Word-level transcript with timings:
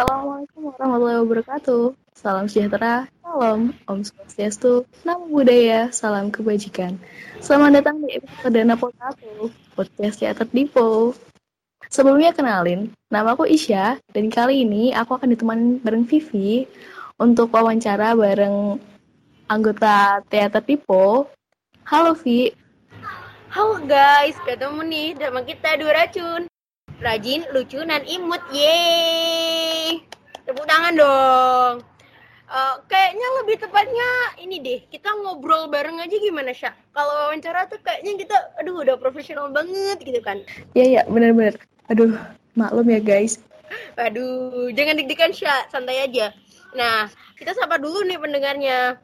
Assalamualaikum 0.00 0.72
warahmatullahi 0.72 1.20
wabarakatuh. 1.28 1.84
Salam 2.16 2.48
sejahtera, 2.48 3.04
salam 3.20 3.76
Om 3.84 4.00
Swastiastu, 4.00 4.88
Namo 5.04 5.28
Buddhaya, 5.28 5.92
salam 5.92 6.32
kebajikan. 6.32 6.96
Selamat 7.36 7.84
datang 7.84 8.00
di 8.00 8.16
episode 8.16 8.40
perdana 8.40 8.80
Potato, 8.80 9.52
podcast 9.76 10.16
teater 10.16 10.48
Dipo. 10.48 11.12
Sebelumnya 11.92 12.32
kenalin, 12.32 12.96
nama 13.12 13.36
aku 13.36 13.44
Isya, 13.44 14.00
dan 14.16 14.32
kali 14.32 14.64
ini 14.64 14.96
aku 14.96 15.20
akan 15.20 15.36
ditemani 15.36 15.84
bareng 15.84 16.08
Vivi 16.08 16.64
untuk 17.20 17.52
wawancara 17.52 18.16
bareng 18.16 18.80
anggota 19.52 20.24
teater 20.32 20.64
Dipo. 20.64 21.28
Halo 21.84 22.16
Vi. 22.16 22.48
Halo 23.52 23.84
guys, 23.84 24.32
ketemu 24.48 24.80
nih 24.80 25.08
sama 25.20 25.44
kita 25.44 25.76
dua 25.76 25.92
racun 25.92 26.49
rajin, 27.00 27.48
lucu, 27.56 27.80
dan 27.82 28.04
imut. 28.04 28.40
Yeay! 28.52 30.04
Tepuk 30.44 30.64
tangan 30.68 30.94
dong. 30.96 31.74
Uh, 32.50 32.82
kayaknya 32.90 33.28
lebih 33.42 33.62
tepatnya 33.62 34.08
ini 34.42 34.58
deh, 34.58 34.80
kita 34.90 35.06
ngobrol 35.22 35.70
bareng 35.70 36.02
aja 36.02 36.16
gimana, 36.18 36.50
Syak? 36.50 36.74
Kalau 36.90 37.30
wawancara 37.30 37.70
tuh 37.70 37.78
kayaknya 37.78 38.26
kita, 38.26 38.36
aduh 38.58 38.82
udah 38.82 38.98
profesional 38.98 39.46
banget 39.54 40.02
gitu 40.02 40.18
kan. 40.18 40.42
Iya, 40.74 40.84
iya, 40.98 41.02
bener-bener. 41.06 41.54
Aduh, 41.86 42.18
maklum 42.58 42.90
ya 42.90 42.98
guys. 42.98 43.38
Aduh, 43.94 44.74
jangan 44.74 44.98
deg-degan, 44.98 45.30
Syak. 45.30 45.70
Santai 45.70 46.02
aja. 46.02 46.34
Nah, 46.74 47.06
kita 47.38 47.54
sapa 47.54 47.78
dulu 47.78 48.02
nih 48.02 48.18
pendengarnya. 48.18 48.98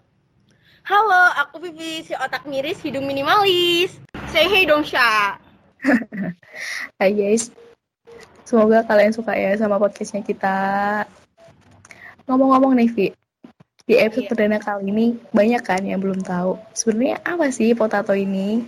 Halo, 0.82 1.22
aku 1.46 1.62
Vivi, 1.70 2.02
si 2.02 2.18
otak 2.18 2.50
miris, 2.50 2.82
hidung 2.82 3.06
minimalis. 3.06 3.94
Say 4.34 4.50
hey 4.50 4.66
dong, 4.66 4.82
Syak. 4.82 5.38
Hai 6.98 7.14
guys, 7.14 7.54
Semoga 8.46 8.86
kalian 8.86 9.10
suka 9.10 9.34
ya 9.34 9.58
sama 9.58 9.74
podcastnya 9.74 10.22
kita. 10.22 10.54
Ngomong-ngomong 12.30 12.78
nih, 12.78 12.88
Vi, 12.94 13.06
di 13.90 13.98
episode 13.98 14.22
iya. 14.22 14.30
perdana 14.30 14.58
kali 14.62 14.86
ini 14.86 15.18
banyak 15.34 15.62
kan 15.66 15.82
yang 15.82 15.98
belum 15.98 16.22
tahu. 16.22 16.54
Sebenarnya 16.70 17.18
apa 17.26 17.50
sih 17.50 17.74
potato 17.74 18.14
ini? 18.14 18.62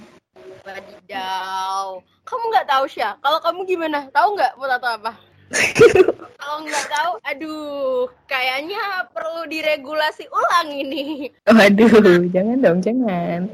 Wadidaw. 0.67 2.03
Kamu 2.27 2.45
nggak 2.51 2.67
tahu, 2.67 2.85
Syah? 2.91 3.15
Kalau 3.23 3.39
kamu 3.39 3.61
gimana? 3.71 4.11
Tahu 4.11 4.35
nggak 4.35 4.59
potato 4.59 4.87
apa? 4.91 5.13
Kalau 6.43 6.59
nggak 6.67 6.87
tahu, 6.91 7.13
aduh, 7.23 8.11
kayaknya 8.27 9.07
perlu 9.15 9.47
diregulasi 9.47 10.27
ulang 10.27 10.75
ini. 10.75 11.31
Waduh, 11.47 12.27
jangan 12.35 12.59
dong, 12.59 12.79
jangan. 12.83 13.47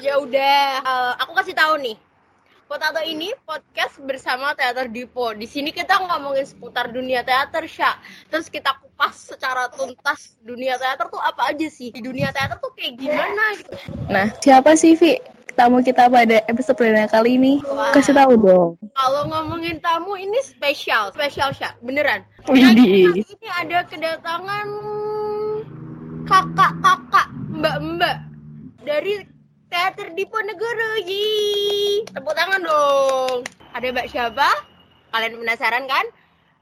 Ya 0.00 0.16
udah, 0.16 0.80
uh, 0.80 1.12
aku 1.20 1.36
kasih 1.36 1.52
tahu 1.52 1.76
nih 1.76 2.00
Potato 2.72 3.04
ini 3.04 3.28
podcast 3.44 4.00
bersama 4.00 4.56
Teater 4.56 4.88
Dipo. 4.88 5.36
Di 5.36 5.44
sini 5.44 5.76
kita 5.76 6.08
ngomongin 6.08 6.48
seputar 6.48 6.88
dunia 6.88 7.20
teater, 7.20 7.68
Sya. 7.68 8.00
Terus 8.32 8.48
kita 8.48 8.72
kupas 8.80 9.12
secara 9.12 9.68
tuntas 9.76 10.40
dunia 10.40 10.80
teater 10.80 11.12
tuh 11.12 11.20
apa 11.20 11.52
aja 11.52 11.68
sih? 11.68 11.92
Di 11.92 12.00
dunia 12.00 12.32
teater 12.32 12.56
tuh 12.64 12.72
kayak 12.72 12.96
gimana 12.96 13.44
gitu. 13.60 13.76
Nah, 14.08 14.32
siapa 14.40 14.72
sih, 14.72 14.96
Vi? 14.96 15.20
Tamu 15.52 15.84
kita 15.84 16.08
pada 16.08 16.40
episode 16.48 16.80
perdana 16.80 17.04
kali 17.12 17.36
ini. 17.36 17.60
Wah. 17.68 17.92
Kasih 17.92 18.16
tahu 18.16 18.40
dong. 18.40 18.80
Kalau 18.96 19.28
ngomongin 19.28 19.76
tamu 19.84 20.16
ini 20.16 20.40
spesial, 20.40 21.12
spesial 21.12 21.52
Sya, 21.52 21.76
beneran. 21.84 22.24
Nah, 22.48 22.72
ini 22.72 23.12
ada 23.52 23.84
kedatangan 23.84 24.66
kakak-kakak, 26.24 27.28
mbak-mbak 27.52 28.16
dari 28.80 29.28
Teater 29.72 30.12
di 30.12 30.28
Ponegoro, 30.28 31.00
Yi. 31.00 32.04
Tepuk 32.12 32.36
tangan 32.36 32.60
dong. 32.60 33.40
Ada 33.72 33.88
Mbak 33.88 34.12
siapa? 34.12 34.44
Kalian 35.08 35.40
penasaran 35.40 35.88
kan? 35.88 36.04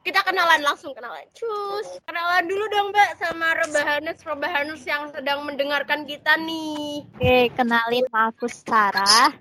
Kita 0.07 0.23
kenalan 0.23 0.63
langsung 0.63 0.95
kenalan. 0.95 1.27
Cus. 1.35 1.99
Kenalan 2.07 2.47
dulu 2.47 2.71
dong 2.71 2.95
Mbak 2.95 3.19
sama 3.19 3.59
Rebahanus 3.59 4.23
Rebahanus 4.23 4.83
yang 4.87 5.11
sedang 5.11 5.43
mendengarkan 5.43 6.07
kita 6.07 6.39
nih. 6.39 7.03
Oke, 7.19 7.51
kenalin 7.59 8.07
aku 8.15 8.47
Sarah. 8.47 9.35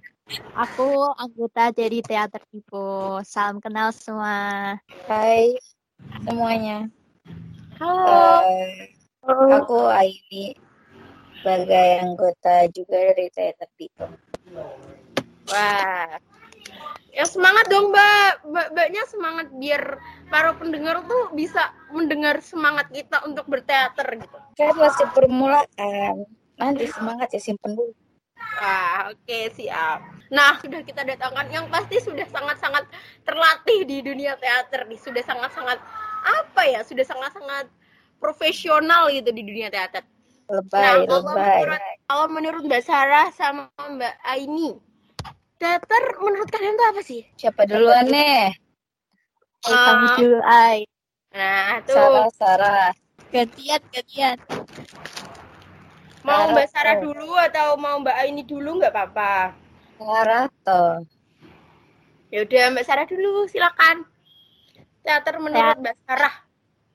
Aku 0.58 1.14
anggota 1.22 1.70
dari 1.70 2.02
Teater 2.02 2.42
Dipo. 2.50 3.22
Salam 3.22 3.62
kenal 3.62 3.94
semua. 3.94 4.82
Hai 5.06 5.54
semuanya. 6.26 6.90
Halo. 7.78 8.42
Uh, 9.30 9.62
aku 9.62 9.78
Aini 9.94 10.58
sebagai 11.40 11.90
anggota 12.04 12.68
juga 12.76 12.98
dari 13.16 13.32
teater 13.32 13.70
itu. 13.80 14.06
Wah, 15.50 16.20
ya 17.16 17.26
semangat 17.26 17.66
dong 17.72 17.96
mbak, 17.96 18.44
mbak 18.44 18.68
mbaknya 18.76 19.04
semangat 19.08 19.48
biar 19.56 19.84
para 20.28 20.52
pendengar 20.60 21.00
tuh 21.08 21.32
bisa 21.32 21.72
mendengar 21.96 22.44
semangat 22.44 22.92
kita 22.92 23.24
untuk 23.24 23.48
berteater 23.48 24.20
gitu. 24.20 24.38
Kan 24.60 24.76
masih 24.76 25.08
permulaan, 25.16 26.28
nanti 26.60 26.92
semangat 26.92 27.32
ya 27.32 27.40
simpen 27.40 27.74
dulu. 27.74 27.96
Wah, 28.60 29.16
oke 29.16 29.24
okay, 29.24 29.48
siap. 29.56 30.04
Nah, 30.30 30.60
sudah 30.60 30.84
kita 30.84 31.08
datangkan 31.08 31.48
yang 31.50 31.66
pasti 31.72 32.04
sudah 32.04 32.28
sangat-sangat 32.28 32.86
terlatih 33.24 33.88
di 33.88 34.04
dunia 34.04 34.36
teater 34.36 34.86
nih, 34.86 35.00
sudah 35.00 35.24
sangat-sangat 35.24 35.80
apa 36.20 36.62
ya, 36.68 36.84
sudah 36.84 37.08
sangat-sangat 37.08 37.72
profesional 38.20 39.08
gitu 39.10 39.32
di 39.32 39.42
dunia 39.48 39.72
teater 39.72 40.04
lebay, 40.50 41.06
nah, 41.06 41.22
lebay. 41.22 41.62
Menurut, 41.62 41.82
kalau 42.10 42.26
menurut 42.28 42.64
Mbak 42.66 42.84
Sarah 42.84 43.30
sama 43.38 43.70
Mbak 43.78 44.16
Aini, 44.26 44.74
teater 45.62 46.04
menurut 46.18 46.50
kalian 46.50 46.74
itu 46.74 46.86
apa 46.90 47.02
sih? 47.06 47.22
Siapa 47.38 47.70
duluan 47.70 48.10
nih? 48.10 48.58
Uh, 49.70 49.76
kamu 49.78 50.06
dulu, 50.18 50.40
Ai. 50.42 50.90
Nah, 51.30 51.86
tuh. 51.86 51.94
Sarah, 51.94 52.30
Sarah. 52.34 52.90
Gantian, 53.30 53.82
gantian. 53.94 54.38
Mau 56.26 56.50
Mbak 56.50 56.68
Sarah 56.74 56.98
dulu 56.98 57.38
atau 57.38 57.78
mau 57.78 58.02
Mbak 58.02 58.18
Aini 58.18 58.44
dulu 58.44 58.82
nggak 58.82 58.92
apa-apa? 58.92 59.54
Sarah 60.02 60.46
toh. 60.66 61.06
Ya 62.34 62.42
udah 62.42 62.64
Mbak 62.74 62.86
Sarah 62.90 63.06
dulu, 63.06 63.46
silakan. 63.46 64.02
Teater 65.06 65.38
menurut 65.38 65.78
Mbak 65.78 65.96
Sarah. 66.10 66.49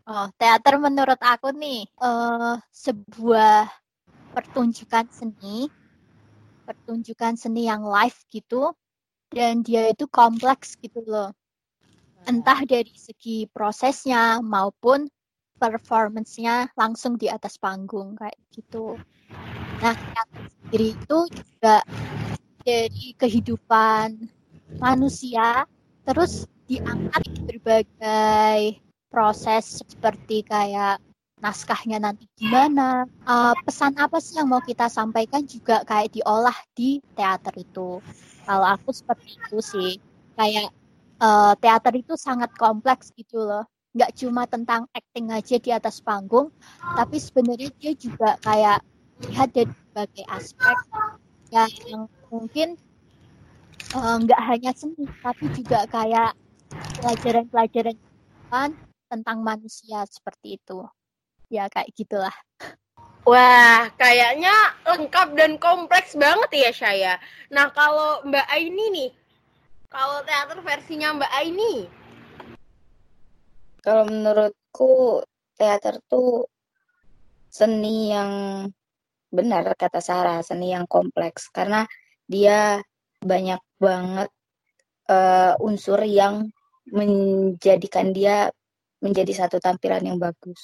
Oh, 0.04 0.28
teater 0.36 0.76
menurut 0.76 1.16
aku 1.16 1.48
nih 1.56 1.88
uh, 1.96 2.60
sebuah 2.68 3.72
pertunjukan 4.36 5.08
seni, 5.08 5.72
pertunjukan 6.68 7.40
seni 7.40 7.72
yang 7.72 7.88
live 7.88 8.20
gitu, 8.28 8.76
dan 9.32 9.64
dia 9.64 9.88
itu 9.88 10.04
kompleks 10.12 10.76
gitu 10.76 11.00
loh. 11.08 11.32
Entah 12.28 12.68
dari 12.68 12.92
segi 12.92 13.48
prosesnya 13.48 14.44
maupun 14.44 15.08
performance-nya 15.56 16.76
langsung 16.76 17.16
di 17.16 17.32
atas 17.32 17.56
panggung 17.56 18.12
kayak 18.20 18.36
gitu. 18.52 19.00
Nah, 19.80 19.96
teater 19.96 20.44
sendiri 20.52 20.88
itu 21.00 21.18
juga 21.32 21.80
dari 22.60 23.16
kehidupan 23.16 24.20
manusia, 24.76 25.64
terus 26.04 26.44
diangkat 26.68 27.24
berbagai 27.48 28.83
proses 29.14 29.78
seperti 29.86 30.42
kayak 30.42 30.98
naskahnya 31.38 32.02
nanti 32.02 32.26
gimana, 32.34 33.06
uh, 33.28 33.54
pesan 33.62 33.94
apa 34.00 34.18
sih 34.18 34.42
yang 34.42 34.50
mau 34.50 34.58
kita 34.58 34.90
sampaikan 34.90 35.46
juga 35.46 35.86
kayak 35.86 36.18
diolah 36.18 36.56
di 36.74 36.98
teater 37.14 37.54
itu. 37.54 38.02
Kalau 38.42 38.66
aku 38.66 38.90
seperti 38.90 39.38
itu 39.38 39.58
sih, 39.62 39.90
kayak 40.34 40.74
uh, 41.22 41.54
teater 41.62 41.94
itu 41.94 42.18
sangat 42.18 42.50
kompleks 42.58 43.14
gitu 43.14 43.44
loh. 43.44 43.62
Nggak 43.94 44.18
cuma 44.18 44.48
tentang 44.50 44.90
acting 44.90 45.30
aja 45.30 45.56
di 45.60 45.70
atas 45.70 46.02
panggung, 46.02 46.50
tapi 46.98 47.22
sebenarnya 47.22 47.70
dia 47.78 47.92
juga 47.94 48.34
kayak 48.42 48.82
lihat 49.30 49.48
dari 49.54 49.70
berbagai 49.70 50.24
aspek 50.34 50.76
yang 51.54 52.10
mungkin 52.34 52.74
uh, 53.94 54.16
nggak 54.18 54.40
hanya 54.48 54.74
seni, 54.74 55.06
tapi 55.22 55.46
juga 55.54 55.86
kayak 55.86 56.34
pelajaran-pelajaran 56.98 57.94
tentang 59.08 59.40
manusia 59.40 60.04
seperti 60.08 60.60
itu. 60.60 60.84
Ya 61.52 61.68
kayak 61.68 61.92
gitulah. 61.94 62.34
Wah, 63.24 63.88
kayaknya 63.96 64.52
lengkap 64.84 65.32
dan 65.32 65.56
kompleks 65.56 66.12
banget 66.12 66.50
ya 66.52 66.70
saya. 66.76 67.12
Nah, 67.48 67.72
kalau 67.72 68.20
Mbak 68.28 68.46
Aini 68.52 68.84
nih, 68.92 69.10
kalau 69.88 70.20
teater 70.28 70.60
versinya 70.60 71.16
Mbak 71.16 71.32
Aini? 71.32 71.74
Kalau 73.80 74.04
menurutku 74.04 75.24
teater 75.56 76.04
tuh 76.04 76.44
seni 77.48 78.12
yang 78.12 78.32
benar 79.32 79.72
kata 79.72 80.04
Sarah, 80.04 80.44
seni 80.44 80.76
yang 80.76 80.84
kompleks 80.84 81.48
karena 81.48 81.88
dia 82.28 82.84
banyak 83.24 83.62
banget 83.80 84.28
uh, 85.08 85.56
unsur 85.64 86.02
yang 86.04 86.52
menjadikan 86.92 88.12
dia 88.12 88.52
menjadi 89.04 89.44
satu 89.44 89.60
tampilan 89.60 90.00
yang 90.00 90.16
bagus. 90.16 90.56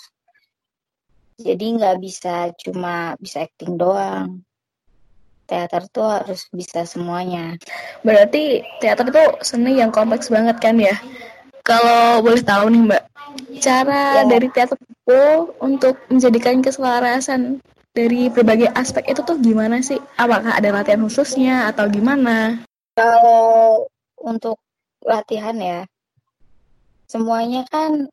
Jadi 1.36 1.76
nggak 1.76 1.96
bisa 2.00 2.48
cuma 2.56 3.12
bisa 3.20 3.44
acting 3.44 3.76
doang. 3.76 4.40
Teater 5.44 5.84
tuh 5.92 6.08
harus 6.08 6.48
bisa 6.48 6.88
semuanya. 6.88 7.60
Berarti 8.00 8.64
teater 8.80 9.12
tuh 9.12 9.28
seni 9.44 9.76
yang 9.76 9.92
kompleks 9.92 10.32
banget 10.32 10.56
kan 10.56 10.80
ya? 10.80 10.96
Kalau 11.60 12.24
boleh 12.24 12.40
tahu 12.40 12.72
nih 12.72 12.82
Mbak, 12.88 13.02
cara 13.60 14.24
Ya. 14.24 14.24
dari 14.24 14.48
teater 14.48 14.78
Dipo 14.80 15.52
untuk 15.60 16.00
menjadikan 16.08 16.64
keselarasan 16.64 17.60
dari 17.92 18.30
berbagai 18.32 18.72
aspek 18.72 19.10
itu 19.12 19.20
tuh 19.26 19.36
gimana 19.36 19.82
sih? 19.84 20.00
Apakah 20.16 20.56
ada 20.56 20.70
latihan 20.72 21.02
khususnya 21.04 21.68
atau 21.68 21.90
gimana? 21.90 22.62
Kalau 22.96 23.84
untuk 24.22 24.56
latihan 25.04 25.56
ya, 25.58 25.80
semuanya 27.10 27.66
kan 27.68 28.08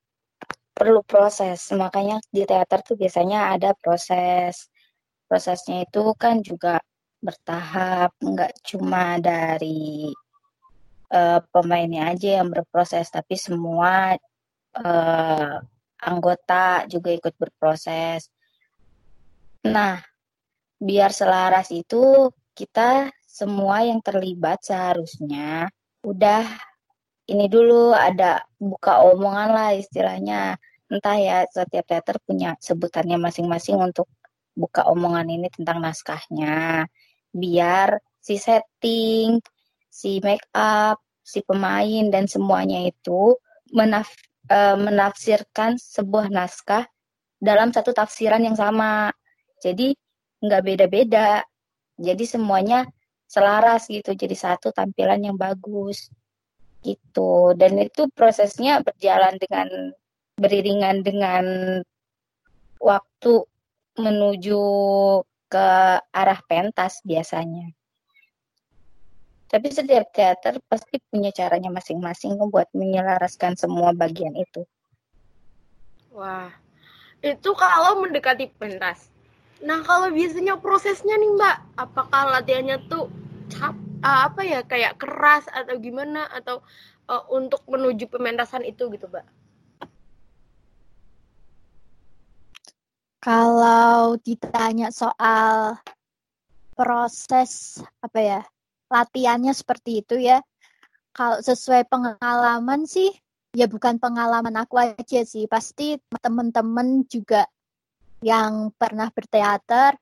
perlu 0.77 1.01
proses. 1.01 1.59
Makanya 1.73 2.21
di 2.29 2.45
teater 2.45 2.79
tuh 2.85 2.95
biasanya 3.01 3.57
ada 3.57 3.73
proses. 3.73 4.69
Prosesnya 5.27 5.83
itu 5.83 6.13
kan 6.15 6.39
juga 6.45 6.79
bertahap, 7.17 8.13
nggak 8.21 8.53
cuma 8.61 9.17
dari 9.17 10.13
eh, 11.11 11.39
pemainnya 11.51 12.13
aja 12.13 12.29
yang 12.39 12.49
berproses, 12.53 13.09
tapi 13.09 13.35
semua 13.35 14.15
eh, 14.77 15.55
anggota 15.97 16.85
juga 16.85 17.09
ikut 17.11 17.33
berproses. 17.41 18.29
Nah, 19.65 19.99
biar 20.77 21.11
selaras 21.11 21.73
itu 21.73 22.29
kita 22.53 23.09
semua 23.25 23.85
yang 23.85 23.99
terlibat 24.01 24.61
seharusnya 24.63 25.69
udah 26.05 26.45
ini 27.27 27.45
dulu 27.51 27.91
ada 27.91 28.47
buka 28.55 29.03
omongan 29.03 29.49
lah 29.51 29.69
istilahnya. 29.75 30.55
Entah 30.87 31.17
ya 31.19 31.37
setiap 31.51 31.83
teater 31.83 32.15
punya 32.23 32.55
sebutannya 32.63 33.19
masing-masing 33.19 33.75
untuk 33.75 34.07
buka 34.55 34.87
omongan 34.87 35.27
ini 35.27 35.51
tentang 35.51 35.83
naskahnya. 35.83 36.87
Biar 37.35 37.99
si 38.23 38.39
setting, 38.39 39.43
si 39.91 40.23
make 40.23 40.47
up, 40.55 41.03
si 41.19 41.43
pemain 41.43 42.07
dan 42.07 42.31
semuanya 42.31 42.87
itu 42.87 43.35
menaf 43.75 44.07
eh, 44.47 44.77
menafsirkan 44.79 45.75
sebuah 45.75 46.31
naskah 46.31 46.87
dalam 47.43 47.75
satu 47.75 47.91
tafsiran 47.91 48.39
yang 48.39 48.55
sama. 48.55 49.11
Jadi 49.59 49.91
nggak 50.39 50.63
beda-beda. 50.63 51.43
Jadi 51.99 52.23
semuanya 52.23 52.87
selaras 53.27 53.91
gitu, 53.91 54.15
jadi 54.15 54.31
satu 54.31 54.71
tampilan 54.71 55.19
yang 55.19 55.35
bagus 55.35 56.07
gitu. 56.87 57.51
Dan 57.59 57.75
itu 57.83 58.07
prosesnya 58.15 58.79
berjalan 58.79 59.35
dengan 59.35 59.91
beriringan 60.39 61.03
dengan 61.03 61.45
waktu 62.79 63.33
menuju 63.99 64.61
ke 65.51 65.67
arah 66.13 66.39
pentas 66.47 67.03
biasanya. 67.03 67.73
Tapi 69.47 69.71
setiap 69.71 70.11
teater 70.11 70.59
pasti 70.67 70.99
punya 71.07 71.31
caranya 71.31 71.71
masing-masing 71.71 72.35
buat 72.51 72.67
menyelaraskan 72.75 73.55
semua 73.55 73.95
bagian 73.95 74.35
itu. 74.35 74.67
Wah, 76.11 76.51
itu 77.23 77.49
kalau 77.55 78.03
mendekati 78.03 78.51
pentas. 78.59 79.07
Nah, 79.63 79.81
kalau 79.81 80.13
biasanya 80.13 80.59
prosesnya 80.59 81.17
nih, 81.17 81.31
Mbak, 81.33 81.57
apakah 81.79 82.21
latihannya 82.37 82.77
tuh 82.91 83.09
ah, 84.03 84.29
apa 84.29 84.41
ya 84.45 84.59
kayak 84.65 84.97
keras 84.99 85.45
atau 85.49 85.77
gimana 85.81 86.27
atau 86.29 86.61
eh, 87.09 87.23
untuk 87.33 87.63
menuju 87.69 88.09
pementasan 88.09 88.65
itu 88.65 88.89
gitu, 88.93 89.07
Mbak? 89.09 89.25
Kalau 93.23 94.15
ditanya 94.23 94.93
soal 94.93 95.75
proses 96.77 97.81
apa 97.99 98.19
ya 98.21 98.41
latihannya 98.87 99.51
seperti 99.51 100.05
itu 100.05 100.15
ya, 100.21 100.39
kalau 101.11 101.41
sesuai 101.43 101.89
pengalaman 101.91 102.87
sih 102.87 103.11
ya 103.51 103.65
bukan 103.65 103.97
pengalaman 103.97 104.53
aku 104.55 104.79
aja 104.79 105.25
sih, 105.25 105.49
pasti 105.49 105.97
teman-teman 106.21 107.03
juga 107.09 107.49
yang 108.21 108.69
pernah 108.77 109.09
berteater 109.11 109.97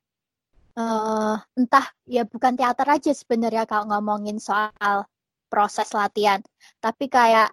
eh, 0.77 1.35
entah 1.59 1.85
ya 2.07 2.23
bukan 2.27 2.53
teater 2.59 2.87
aja 2.87 3.11
sebenarnya 3.15 3.63
kalau 3.67 3.89
ngomongin 3.91 4.37
soal 4.39 5.07
proses 5.51 5.89
latihan, 5.95 6.43
tapi 6.83 7.07
kayak 7.07 7.49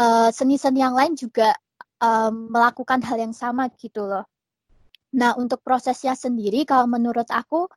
eh, 0.00 0.28
seni-seni 0.32 0.80
yang 0.80 0.96
lain 0.96 1.14
juga 1.16 1.54
eh, 2.02 2.30
melakukan 2.32 3.00
hal 3.04 3.18
yang 3.20 3.34
sama 3.36 3.68
gitu 3.76 4.04
loh. 4.08 4.24
Nah, 5.14 5.38
untuk 5.38 5.62
prosesnya 5.62 6.18
sendiri, 6.18 6.66
kalau 6.66 6.90
menurut 6.90 7.30
aku, 7.30 7.70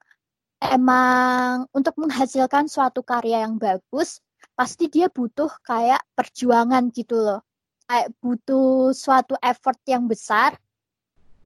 emang 0.57 1.69
untuk 1.69 1.93
menghasilkan 2.01 2.65
suatu 2.65 3.05
karya 3.05 3.45
yang 3.45 3.61
bagus, 3.61 4.25
pasti 4.57 4.89
dia 4.89 5.05
butuh 5.13 5.49
kayak 5.61 6.01
perjuangan 6.17 6.89
gitu 6.89 7.21
loh. 7.21 7.45
Kayak 7.85 8.09
butuh 8.19 8.91
suatu 8.91 9.37
effort 9.37 9.77
yang 9.85 10.09
besar, 10.09 10.57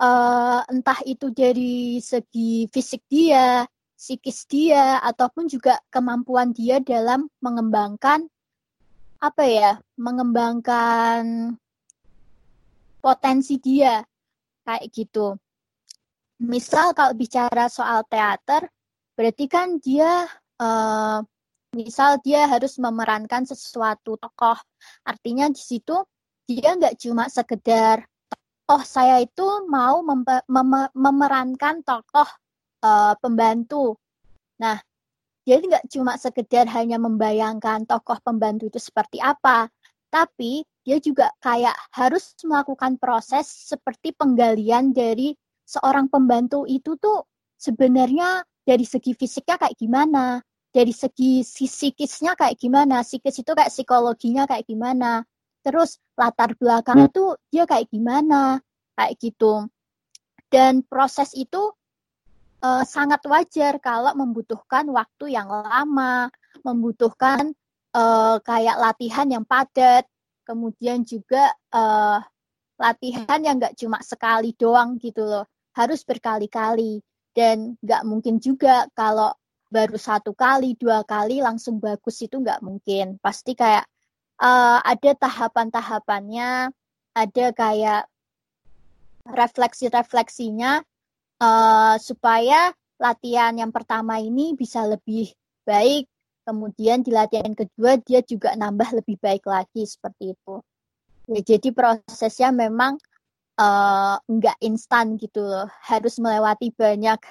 eh, 0.02 0.60
entah 0.74 1.00
itu 1.06 1.30
dari 1.30 2.02
segi 2.02 2.66
fisik 2.74 3.06
dia, 3.06 3.64
psikis 3.94 4.50
dia, 4.50 4.98
ataupun 5.06 5.46
juga 5.46 5.78
kemampuan 5.94 6.50
dia 6.52 6.82
dalam 6.82 7.30
mengembangkan, 7.38 8.26
apa 9.22 9.44
ya, 9.46 9.72
mengembangkan 10.02 11.54
potensi 12.98 13.62
dia, 13.62 14.02
kayak 14.66 14.90
gitu. 14.90 15.38
Misal 16.42 16.98
kalau 16.98 17.14
bicara 17.14 17.70
soal 17.70 18.02
teater, 18.10 18.66
berarti 19.14 19.46
kan 19.46 19.78
dia 19.78 20.26
eh, 20.58 21.20
misal 21.78 22.20
dia 22.26 22.50
harus 22.50 22.76
memerankan 22.82 23.48
sesuatu 23.48 24.18
tokoh. 24.20 24.58
Artinya 25.08 25.48
di 25.48 25.62
situ 25.62 25.96
dia 26.50 26.76
nggak 26.76 27.00
cuma 27.00 27.32
sekedar 27.32 28.11
oh 28.70 28.84
saya 28.86 29.24
itu 29.24 29.46
mau 29.70 30.04
memerankan 30.94 31.82
tokoh 31.82 32.30
eh, 32.84 33.14
pembantu. 33.18 33.98
Nah, 34.62 34.78
dia 35.42 35.58
nggak 35.58 35.90
cuma 35.90 36.16
sekedar 36.22 36.70
hanya 36.70 37.02
membayangkan 37.02 37.90
tokoh 37.90 38.22
pembantu 38.22 38.70
itu 38.70 38.78
seperti 38.78 39.18
apa, 39.18 39.66
tapi 40.14 40.62
dia 40.86 41.02
juga 41.02 41.34
kayak 41.42 41.74
harus 41.94 42.38
melakukan 42.46 42.98
proses 43.02 43.50
seperti 43.50 44.14
penggalian 44.14 44.94
dari 44.94 45.34
seorang 45.66 46.10
pembantu 46.10 46.66
itu 46.70 46.98
tuh 46.98 47.26
sebenarnya 47.58 48.46
dari 48.62 48.86
segi 48.86 49.18
fisiknya 49.18 49.58
kayak 49.58 49.78
gimana, 49.78 50.42
dari 50.70 50.94
segi 50.94 51.42
psikisnya 51.42 52.38
kayak 52.38 52.58
gimana, 52.58 53.02
psikis 53.02 53.42
itu 53.42 53.52
kayak 53.54 53.74
psikologinya 53.74 54.44
kayak 54.46 54.66
gimana, 54.66 55.26
terus 55.62 56.02
latar 56.18 56.54
belakang 56.58 57.10
itu 57.10 57.38
dia 57.54 57.64
kayak 57.70 57.90
gimana, 57.90 58.62
kayak 58.98 59.14
gitu. 59.22 59.70
Dan 60.52 60.84
proses 60.84 61.32
itu 61.38 61.72
eh, 62.62 62.84
sangat 62.86 63.22
wajar 63.26 63.80
kalau 63.80 64.12
membutuhkan 64.18 64.90
waktu 64.92 65.38
yang 65.38 65.48
lama, 65.48 66.30
membutuhkan 66.66 67.54
eh, 67.96 68.38
kayak 68.44 68.78
latihan 68.78 69.28
yang 69.30 69.46
padat, 69.46 70.06
kemudian 70.44 71.06
juga 71.06 71.54
eh, 71.74 72.20
latihan 72.82 73.40
yang 73.46 73.62
nggak 73.62 73.78
cuma 73.78 74.02
sekali 74.02 74.58
doang 74.58 74.98
gitu 74.98 75.22
loh, 75.24 75.46
harus 75.78 76.02
berkali-kali 76.02 77.00
dan 77.32 77.78
nggak 77.80 78.04
mungkin 78.04 78.42
juga 78.42 78.90
kalau 78.98 79.32
baru 79.72 79.96
satu 79.96 80.36
kali, 80.36 80.76
dua 80.76 81.08
kali 81.08 81.40
langsung 81.40 81.80
bagus 81.80 82.20
itu 82.20 82.44
nggak 82.44 82.60
mungkin. 82.60 83.16
Pasti 83.24 83.56
kayak 83.56 83.88
eh, 84.42 84.80
ada 84.82 85.12
tahapan-tahapannya, 85.16 86.74
ada 87.14 87.46
kayak 87.54 88.04
refleksi-refleksinya 89.30 90.82
eh, 91.42 91.96
supaya 92.02 92.74
latihan 93.02 93.54
yang 93.58 93.74
pertama 93.74 94.18
ini 94.22 94.54
bisa 94.58 94.86
lebih 94.86 95.34
baik, 95.66 96.10
kemudian 96.46 97.06
di 97.06 97.14
latihan 97.14 97.54
kedua 97.54 97.98
dia 98.02 98.26
juga 98.26 98.58
nambah 98.58 99.02
lebih 99.02 99.18
baik 99.22 99.46
lagi 99.46 99.86
seperti 99.86 100.34
itu. 100.34 100.56
Ya, 101.30 101.40
jadi 101.46 101.70
prosesnya 101.70 102.50
memang 102.50 102.98
eh, 103.62 104.16
nggak 104.18 104.58
instan 104.66 105.22
gitu 105.22 105.46
loh, 105.46 105.70
harus 105.86 106.18
melewati 106.18 106.74
banyak 106.74 107.22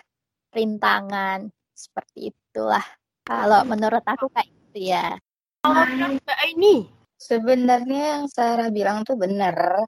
rintangan 0.50 1.50
seperti 1.74 2.34
itulah. 2.34 2.82
Kalau 3.22 3.62
menurut 3.62 4.02
aku 4.02 4.26
kayak 4.34 4.50
gitu 4.50 4.90
ya. 4.90 5.14
Kalau 5.62 5.86
Mbak 6.18 6.40
ini, 6.56 6.88
Sebenarnya 7.20 8.16
yang 8.16 8.24
Sarah 8.32 8.72
bilang 8.72 9.04
tuh 9.04 9.20
benar. 9.20 9.84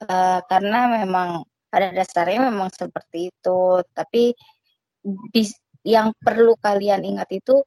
Eh, 0.00 0.40
karena 0.48 0.88
memang 0.88 1.44
pada 1.68 1.92
dasarnya 1.92 2.48
memang 2.48 2.72
seperti 2.72 3.28
itu. 3.28 3.84
Tapi 3.92 4.32
bis- 5.32 5.60
yang 5.84 6.16
perlu 6.16 6.56
kalian 6.56 7.04
ingat 7.04 7.28
itu 7.36 7.60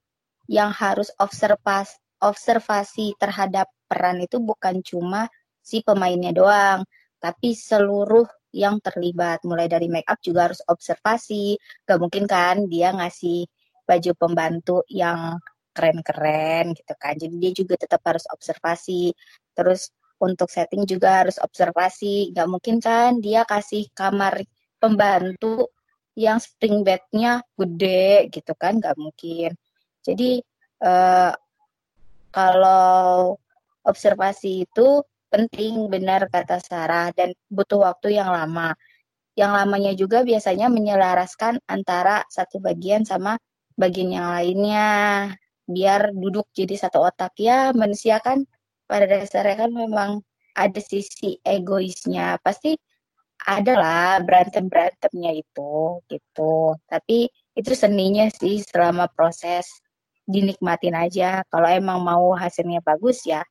yang 0.50 0.74
harus 0.74 1.10
observasi 1.22 1.98
observasi 2.24 3.20
terhadap 3.20 3.68
peran 3.84 4.24
itu 4.24 4.40
bukan 4.40 4.80
cuma 4.80 5.28
si 5.60 5.84
pemainnya 5.84 6.32
doang, 6.32 6.88
tapi 7.20 7.52
seluruh 7.52 8.26
yang 8.56 8.80
terlibat. 8.80 9.44
Mulai 9.44 9.68
dari 9.68 9.92
make 9.92 10.08
up 10.08 10.24
juga 10.24 10.48
harus 10.50 10.64
observasi. 10.64 11.60
Gak 11.84 12.00
mungkin 12.00 12.24
kan 12.26 12.66
dia 12.72 12.96
ngasih 12.96 13.44
baju 13.84 14.12
pembantu 14.16 14.78
yang 14.88 15.36
keren-keren 15.74 16.78
gitu 16.78 16.94
kan. 16.96 17.14
Jadi 17.18 17.36
dia 17.42 17.52
juga 17.52 17.76
tetap 17.76 18.02
harus 18.06 18.26
observasi. 18.30 19.12
Terus 19.58 19.90
untuk 20.22 20.48
setting 20.48 20.88
juga 20.88 21.26
harus 21.26 21.36
observasi. 21.42 22.32
Gak 22.32 22.48
mungkin 22.48 22.80
kan 22.80 23.20
dia 23.20 23.44
kasih 23.44 23.90
kamar 23.92 24.40
pembantu 24.80 25.74
yang 26.14 26.38
spring 26.38 26.86
bednya 26.86 27.42
gede 27.58 28.30
gitu 28.30 28.54
kan, 28.54 28.78
gak 28.80 28.96
mungkin. 28.96 29.58
Jadi 30.06 30.40
uh, 30.86 31.34
kalau 32.30 33.36
observasi 33.84 34.70
itu 34.70 35.04
penting 35.34 35.90
benar 35.90 36.30
kata 36.30 36.62
Sarah 36.62 37.10
dan 37.12 37.34
butuh 37.50 37.84
waktu 37.90 38.22
yang 38.22 38.30
lama. 38.30 38.78
Yang 39.34 39.52
lamanya 39.58 39.92
juga 39.98 40.22
biasanya 40.22 40.70
menyelaraskan 40.70 41.58
antara 41.66 42.22
satu 42.30 42.62
bagian 42.62 43.02
sama 43.02 43.34
bagian 43.74 44.14
yang 44.14 44.30
lainnya 44.30 44.90
biar 45.68 46.12
duduk 46.14 46.50
jadi 46.52 46.76
satu 46.78 47.04
otak. 47.04 47.34
Ya 47.40 47.72
manusia 47.76 48.20
kan 48.20 48.46
pada 48.88 49.08
dasarnya 49.08 49.68
kan 49.68 49.72
memang 49.72 50.12
ada 50.56 50.82
sisi 50.84 51.40
egoisnya. 51.44 52.38
Pasti 52.44 52.78
ada 53.44 53.74
lah 53.76 54.12
berantem 54.24 54.72
berantemnya 54.72 55.32
itu 55.36 56.00
gitu. 56.08 56.78
Tapi 56.88 57.28
itu 57.58 57.72
seninya 57.76 58.28
sih 58.32 58.64
selama 58.64 59.08
proses 59.12 59.68
dinikmatin 60.28 60.96
aja. 60.96 61.44
Kalau 61.52 61.68
emang 61.68 62.00
mau 62.04 62.32
hasilnya 62.36 62.80
bagus 62.84 63.24
ya 63.28 63.44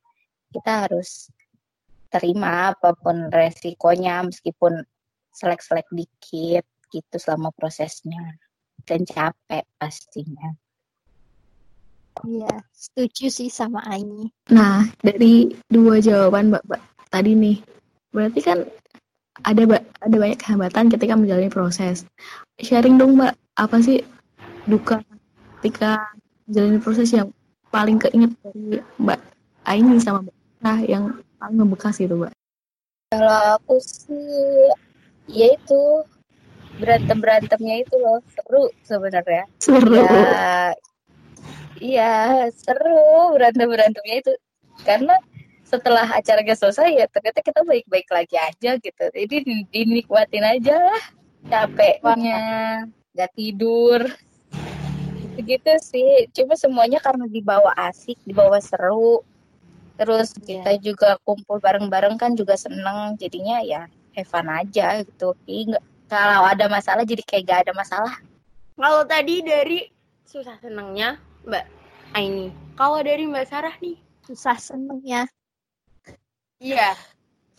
kita 0.53 0.85
harus 0.85 1.33
terima 2.13 2.73
apa 2.73 2.93
pun 2.93 3.29
resikonya 3.33 4.21
meskipun 4.21 4.85
selek-selek 5.33 5.89
dikit 5.89 6.65
gitu 6.93 7.15
selama 7.17 7.49
prosesnya. 7.53 8.37
Dan 8.83 9.07
capek 9.07 9.63
pastinya 9.79 10.53
Iya, 12.21 12.55
setuju 12.71 13.25
sih 13.33 13.49
sama 13.49 13.81
Aini. 13.89 14.29
Nah, 14.53 14.85
dari 15.01 15.49
dua 15.67 15.97
jawaban 15.97 16.53
Mbak, 16.53 16.63
Mbak 16.69 16.81
tadi 17.09 17.31
nih, 17.33 17.57
berarti 18.13 18.39
kan 18.45 18.59
ada 19.41 19.61
ada 19.81 20.15
banyak 20.15 20.39
kehambatan 20.39 20.93
ketika 20.93 21.17
menjalani 21.17 21.49
proses. 21.49 22.05
Sharing 22.61 23.01
dong 23.01 23.17
Mbak, 23.17 23.33
apa 23.57 23.77
sih 23.81 24.05
duka 24.69 25.01
ketika 25.59 26.13
menjalani 26.45 26.79
proses 26.79 27.09
yang 27.11 27.33
paling 27.73 27.97
keinget 27.97 28.37
dari 28.45 28.79
Mbak 29.01 29.19
Aini 29.65 29.97
sama 29.97 30.21
Mbak 30.21 30.37
Nah, 30.63 30.79
yang 30.79 31.19
paling 31.35 31.59
membekas 31.59 31.99
itu 31.99 32.15
Mbak? 32.15 32.31
Kalau 33.11 33.59
aku 33.59 33.75
sih, 33.83 34.71
ya 35.27 35.51
itu 35.51 35.81
berantem 36.79 37.19
berantemnya 37.19 37.83
itu 37.83 37.95
loh 37.99 38.23
seru 38.31 38.71
sebenarnya. 38.87 39.43
Seru. 39.59 39.99
Ya, 39.99 40.71
Iya, 41.81 42.49
seru 42.53 43.33
berantem-berantemnya 43.37 44.17
itu. 44.21 44.33
Karena 44.85 45.17
setelah 45.63 46.05
acaranya 46.05 46.53
selesai 46.53 46.89
ya 46.93 47.05
ternyata 47.09 47.41
kita 47.41 47.65
baik-baik 47.65 48.05
lagi 48.13 48.37
aja 48.37 48.77
gitu. 48.77 49.03
Jadi 49.09 49.65
dinikmatin 49.73 50.45
aja 50.45 50.75
lah 50.77 51.03
capeknya, 51.49 52.43
gak 53.17 53.31
tidur. 53.33 54.05
Gitu 55.33 55.73
sih. 55.81 56.29
Cuma 56.29 56.53
semuanya 56.53 57.01
karena 57.01 57.25
dibawa 57.25 57.73
asik, 57.89 58.21
dibawa 58.21 58.61
seru. 58.61 59.25
Terus 59.97 60.33
yeah. 60.45 60.61
kita 60.61 60.71
juga 60.81 61.09
kumpul 61.25 61.57
bareng-bareng 61.57 62.21
kan 62.21 62.37
juga 62.37 62.53
seneng. 62.53 63.17
Jadinya 63.17 63.61
ya 63.65 63.89
fun 64.29 64.45
aja 64.45 65.01
gitu. 65.01 65.33
kalau 66.05 66.45
ada 66.45 66.69
masalah 66.69 67.01
jadi 67.01 67.25
kayak 67.25 67.43
gak 67.49 67.59
ada 67.65 67.73
masalah. 67.73 68.13
Kalau 68.77 69.01
tadi 69.09 69.41
dari 69.41 69.89
susah 70.21 70.57
senengnya 70.61 71.17
Mbak 71.43 71.65
Aini. 72.15 72.47
Kalau 72.79 72.99
dari 73.03 73.27
Mbak 73.27 73.45
Sarah 73.45 73.75
nih, 73.83 73.99
susah 74.23 74.57
senengnya. 74.57 75.27
Iya, 76.63 76.95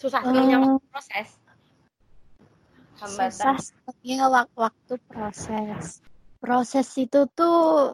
susah 0.00 0.24
senengnya 0.24 0.58
uh, 0.64 0.80
proses. 0.88 1.28
Hambatan. 2.98 3.30
Susah 3.30 3.56
senengnya 3.60 4.48
waktu 4.56 4.94
proses. 5.06 6.00
Proses 6.40 6.88
itu 6.96 7.28
tuh 7.36 7.92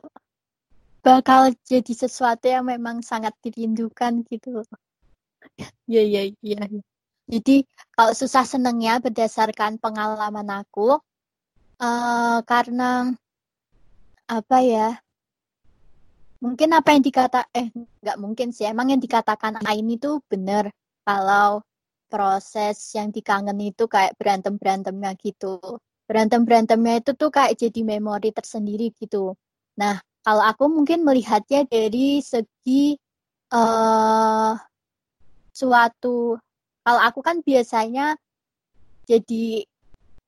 bakal 1.02 1.50
jadi 1.66 1.92
sesuatu 1.96 2.46
yang 2.46 2.68
memang 2.68 3.02
sangat 3.02 3.34
dirindukan 3.42 4.22
gitu. 4.30 4.62
Iya, 5.90 6.02
iya, 6.06 6.22
iya. 6.44 6.62
Jadi 7.30 7.66
kalau 7.94 8.12
susah 8.14 8.46
senengnya 8.46 9.02
berdasarkan 9.02 9.78
pengalaman 9.82 10.46
aku, 10.50 10.98
uh, 11.82 12.38
karena 12.46 13.14
apa 14.30 14.58
ya 14.62 15.02
mungkin 16.40 16.72
apa 16.72 16.96
yang 16.96 17.04
dikata 17.04 17.40
eh 17.52 17.68
nggak 17.72 18.18
mungkin 18.20 18.48
sih. 18.50 18.66
Emang 18.68 18.92
yang 18.92 19.00
dikatakan 19.00 19.60
Aini 19.64 20.00
tuh 20.00 20.24
bener. 20.26 20.72
Kalau 21.04 21.64
proses 22.10 22.76
yang 22.96 23.14
dikangen 23.14 23.56
itu 23.62 23.86
kayak 23.86 24.16
berantem 24.18 24.58
berantemnya 24.58 25.14
gitu. 25.20 25.60
Berantem 26.08 26.42
berantemnya 26.42 26.98
itu 26.98 27.14
tuh 27.14 27.30
kayak 27.30 27.54
jadi 27.60 27.80
memori 27.86 28.34
tersendiri 28.34 28.90
gitu. 28.98 29.36
Nah 29.78 30.02
kalau 30.26 30.42
aku 30.44 30.66
mungkin 30.68 31.06
melihatnya 31.06 31.64
dari 31.70 32.20
segi 32.20 32.98
uh, 33.54 34.52
suatu 35.54 36.36
kalau 36.84 37.00
aku 37.04 37.20
kan 37.22 37.44
biasanya 37.44 38.16
jadi 39.06 39.64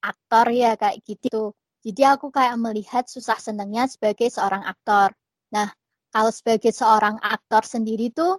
aktor 0.02 0.46
ya 0.54 0.78
kayak 0.78 1.02
gitu. 1.02 1.56
Jadi 1.82 2.02
aku 2.06 2.30
kayak 2.30 2.54
melihat 2.62 3.04
susah 3.10 3.38
senengnya 3.42 3.90
sebagai 3.90 4.30
seorang 4.30 4.62
aktor. 4.62 5.10
Nah 5.50 5.66
kalau 6.12 6.28
sebagai 6.28 6.70
seorang 6.76 7.16
aktor 7.24 7.64
sendiri 7.64 8.12
tuh 8.12 8.36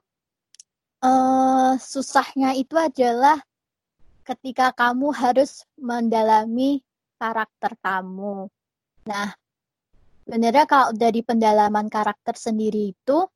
uh, 1.02 1.74
susahnya 1.82 2.54
itu 2.54 2.78
adalah 2.78 3.42
ketika 4.24 4.72
kamu 4.72 5.12
harus 5.12 5.68
mendalami 5.76 6.80
karakter 7.20 7.76
kamu. 7.84 8.48
Nah, 9.10 9.36
sebenarnya 10.24 10.66
kalau 10.70 10.96
dari 10.96 11.20
pendalaman 11.26 11.92
karakter 11.92 12.40
sendiri 12.40 12.96
itu 12.96 13.28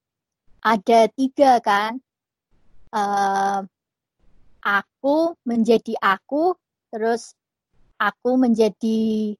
ada 0.64 1.00
tiga 1.12 1.60
kan. 1.60 2.00
Uh, 2.88 3.68
aku 4.64 5.36
menjadi 5.44 6.00
aku, 6.00 6.56
terus 6.88 7.36
aku 8.00 8.40
menjadi 8.40 9.36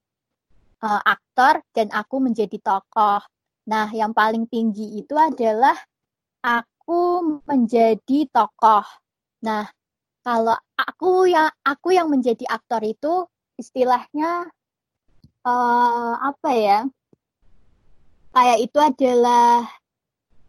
uh, 0.84 1.00
aktor 1.04 1.64
dan 1.72 1.88
aku 1.96 2.20
menjadi 2.20 2.60
tokoh. 2.60 3.24
Nah, 3.68 3.92
yang 3.92 4.16
paling 4.16 4.48
tinggi 4.48 5.04
itu 5.04 5.12
adalah 5.12 5.76
aku 6.40 7.40
menjadi 7.44 8.24
tokoh. 8.32 8.84
Nah, 9.44 9.68
kalau 10.24 10.56
aku 10.72 11.28
yang 11.28 11.52
aku 11.60 11.92
yang 11.92 12.08
menjadi 12.08 12.48
aktor 12.48 12.80
itu 12.80 13.28
istilahnya 13.60 14.48
uh, 15.44 16.14
apa 16.16 16.50
ya? 16.56 16.80
Kayak 18.32 18.58
itu 18.64 18.78
adalah 18.80 19.68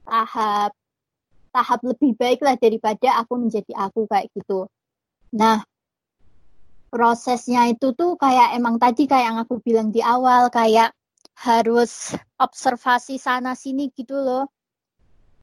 tahap 0.08 0.72
tahap 1.52 1.80
lebih 1.84 2.16
baik 2.16 2.40
lah 2.40 2.56
daripada 2.56 3.20
aku 3.20 3.36
menjadi 3.36 3.74
aku 3.76 4.08
kayak 4.08 4.32
gitu. 4.32 4.72
Nah, 5.36 5.60
prosesnya 6.88 7.68
itu 7.68 7.92
tuh 7.94 8.16
kayak 8.16 8.56
emang 8.56 8.80
tadi 8.80 9.06
kayak 9.12 9.26
yang 9.28 9.38
aku 9.44 9.60
bilang 9.60 9.92
di 9.92 10.00
awal 10.00 10.48
kayak 10.48 10.96
harus 11.39 12.12
observasi 12.36 13.15
sana 13.15 13.55
sini 13.55 13.88
gitu 13.96 14.19
loh. 14.19 14.51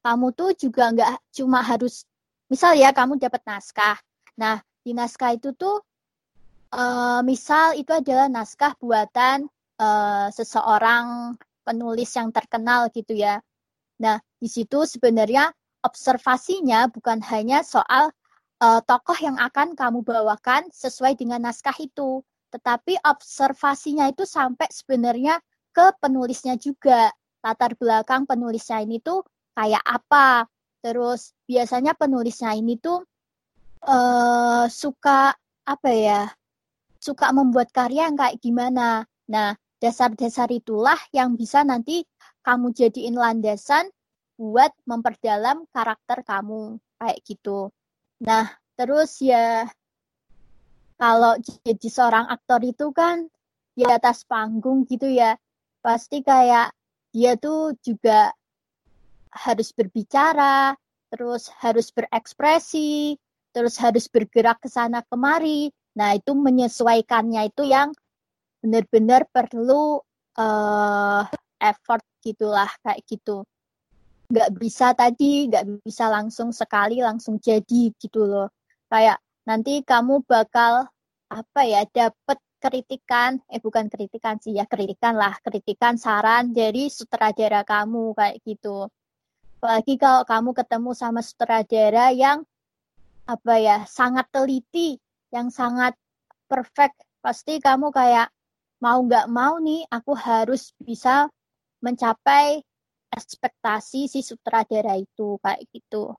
Kamu 0.05 0.29
tuh 0.37 0.53
juga 0.53 0.93
nggak 0.93 1.33
cuma 1.33 1.65
harus, 1.65 2.05
misal 2.47 2.77
ya 2.77 2.93
kamu 2.93 3.17
dapat 3.17 3.41
naskah. 3.49 3.97
Nah 4.37 4.61
di 4.85 4.93
naskah 4.93 5.33
itu 5.33 5.57
tuh, 5.57 5.81
uh, 6.69 7.25
misal 7.25 7.73
itu 7.73 7.89
adalah 7.89 8.29
naskah 8.29 8.77
buatan 8.77 9.49
uh, 9.81 10.29
seseorang 10.29 11.33
penulis 11.65 12.13
yang 12.13 12.29
terkenal 12.29 12.93
gitu 12.93 13.17
ya. 13.17 13.41
Nah 13.97 14.21
di 14.37 14.45
situ 14.45 14.85
sebenarnya 14.85 15.49
observasinya 15.81 16.93
bukan 16.93 17.25
hanya 17.25 17.65
soal 17.65 18.13
uh, 18.61 18.79
tokoh 18.85 19.17
yang 19.17 19.41
akan 19.41 19.73
kamu 19.73 20.05
bawakan 20.05 20.69
sesuai 20.69 21.17
dengan 21.17 21.41
naskah 21.41 21.75
itu, 21.81 22.21
tetapi 22.53 23.01
observasinya 23.01 24.07
itu 24.13 24.29
sampai 24.29 24.69
sebenarnya 24.69 25.41
ke 25.77 25.93
penulisnya 26.01 26.57
juga. 26.57 27.13
Latar 27.45 27.77
belakang 27.77 28.25
penulisnya 28.25 28.81
ini 28.81 28.97
tuh 28.97 29.21
kayak 29.53 29.85
apa. 29.85 30.49
Terus 30.81 31.37
biasanya 31.45 31.93
penulisnya 31.93 32.57
ini 32.57 32.81
tuh 32.81 33.05
uh, 33.85 34.65
suka 34.65 35.37
apa 35.69 35.89
ya? 35.93 36.25
Suka 36.97 37.29
membuat 37.29 37.69
karya 37.69 38.09
yang 38.09 38.17
kayak 38.17 38.41
gimana. 38.41 39.05
Nah, 39.29 39.53
dasar-dasar 39.77 40.49
itulah 40.49 40.97
yang 41.13 41.37
bisa 41.37 41.61
nanti 41.61 42.01
kamu 42.41 42.73
jadiin 42.73 43.13
landasan 43.13 43.85
buat 44.33 44.73
memperdalam 44.89 45.69
karakter 45.69 46.25
kamu 46.25 46.81
kayak 46.97 47.21
gitu. 47.21 47.69
Nah, 48.25 48.49
terus 48.73 49.21
ya 49.21 49.69
kalau 50.97 51.37
jadi 51.37 51.87
seorang 51.89 52.25
aktor 52.33 52.65
itu 52.65 52.89
kan 52.89 53.29
di 53.77 53.85
atas 53.85 54.25
panggung 54.25 54.89
gitu 54.89 55.05
ya 55.05 55.37
pasti 55.87 56.19
kayak 56.19 56.75
dia 57.15 57.39
tuh 57.39 57.71
juga 57.79 58.35
harus 59.31 59.71
berbicara, 59.71 60.75
terus 61.07 61.47
harus 61.63 61.87
berekspresi, 61.95 63.15
terus 63.55 63.79
harus 63.79 64.11
bergerak 64.11 64.59
ke 64.59 64.67
sana 64.67 64.99
kemari. 65.07 65.71
Nah, 65.95 66.19
itu 66.19 66.35
menyesuaikannya 66.35 67.47
itu 67.47 67.63
yang 67.63 67.95
benar-benar 68.59 69.23
perlu 69.31 70.03
uh, 70.35 71.23
effort 71.63 72.03
gitulah 72.19 72.67
kayak 72.83 72.99
gitu. 73.07 73.47
Nggak 74.27 74.49
bisa 74.59 74.91
tadi, 74.91 75.47
nggak 75.47 75.87
bisa 75.87 76.11
langsung 76.11 76.51
sekali 76.51 76.99
langsung 76.99 77.39
jadi 77.39 77.95
gitu 77.95 78.27
loh. 78.27 78.51
Kayak 78.91 79.23
nanti 79.47 79.79
kamu 79.87 80.19
bakal 80.27 80.91
apa 81.31 81.61
ya 81.63 81.87
dapat 81.87 82.37
kritikan, 82.57 83.39
eh 83.49 83.61
bukan 83.61 83.87
kritikan 83.87 84.41
sih 84.41 84.57
ya 84.57 84.65
kritikan 84.65 85.13
lah, 85.15 85.37
kritikan 85.39 85.95
saran 85.95 86.51
dari 86.51 86.89
sutradara 86.89 87.61
kamu 87.61 88.17
kayak 88.17 88.37
gitu. 88.43 88.89
Apalagi 89.57 89.97
kalau 89.97 90.21
kamu 90.25 90.49
ketemu 90.53 90.91
sama 90.93 91.21
sutradara 91.25 92.13
yang 92.13 92.45
apa 93.25 93.53
ya 93.57 93.77
sangat 93.89 94.29
teliti, 94.29 94.97
yang 95.33 95.49
sangat 95.49 95.97
perfect, 96.45 96.97
pasti 97.19 97.57
kamu 97.57 97.89
kayak 97.89 98.29
mau 98.79 99.01
nggak 99.01 99.27
mau 99.27 99.57
nih 99.57 99.83
aku 99.89 100.13
harus 100.13 100.71
bisa 100.77 101.25
mencapai 101.81 102.61
ekspektasi 103.11 104.05
si 104.11 104.19
sutradara 104.21 104.97
itu 104.97 105.41
kayak 105.41 105.65
gitu. 105.73 106.13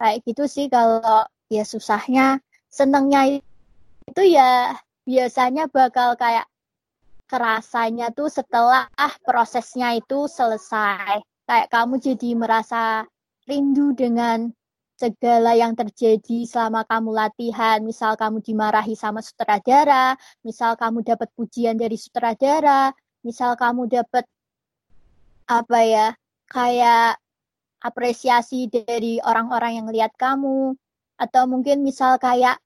Kayak 0.00 0.18
gitu 0.26 0.44
sih 0.48 0.66
kalau 0.72 1.28
ya 1.52 1.64
susahnya, 1.68 2.40
senengnya 2.72 3.38
itu 4.08 4.22
ya 4.26 4.74
biasanya 5.02 5.66
bakal 5.68 6.14
kayak 6.14 6.46
kerasanya 7.26 8.12
tuh 8.12 8.28
setelah 8.28 8.86
ah 8.94 9.14
prosesnya 9.24 9.96
itu 9.96 10.28
selesai. 10.28 11.24
Kayak 11.48 11.68
kamu 11.72 11.94
jadi 11.98 12.30
merasa 12.36 13.08
rindu 13.48 13.96
dengan 13.96 14.52
segala 15.00 15.58
yang 15.58 15.74
terjadi 15.74 16.46
selama 16.46 16.86
kamu 16.86 17.10
latihan. 17.10 17.82
Misal 17.82 18.14
kamu 18.14 18.44
dimarahi 18.44 18.94
sama 18.94 19.24
sutradara, 19.24 20.14
misal 20.46 20.78
kamu 20.78 21.02
dapat 21.02 21.32
pujian 21.34 21.74
dari 21.74 21.98
sutradara, 21.98 22.94
misal 23.26 23.58
kamu 23.58 23.90
dapat 23.90 24.28
apa 25.50 25.80
ya, 25.82 26.08
kayak 26.46 27.18
apresiasi 27.82 28.70
dari 28.70 29.18
orang-orang 29.18 29.82
yang 29.82 29.88
lihat 29.90 30.14
kamu, 30.14 30.78
atau 31.18 31.42
mungkin 31.50 31.82
misal 31.82 32.14
kayak 32.22 32.62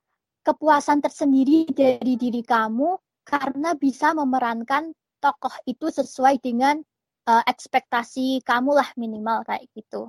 kepuasan 0.47 1.03
tersendiri 1.03 1.67
dari 1.67 2.15
diri 2.15 2.39
kamu 2.39 2.95
karena 3.27 3.75
bisa 3.75 4.15
memerankan 4.15 4.95
tokoh 5.19 5.51
itu 5.67 5.91
sesuai 5.91 6.39
dengan 6.39 6.79
uh, 7.27 7.43
ekspektasi 7.43 8.39
kamu 8.47 8.79
lah 8.79 8.87
minimal 8.95 9.43
kayak 9.43 9.67
gitu. 9.75 10.07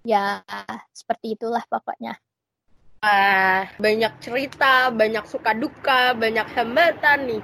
Ya, 0.00 0.40
seperti 0.96 1.36
itulah 1.36 1.60
pokoknya. 1.68 2.16
Ah, 3.04 3.68
banyak 3.76 4.16
cerita, 4.24 4.88
banyak 4.88 5.28
suka 5.28 5.52
duka, 5.52 6.16
banyak 6.16 6.48
hambatan 6.56 7.28
nih. 7.28 7.42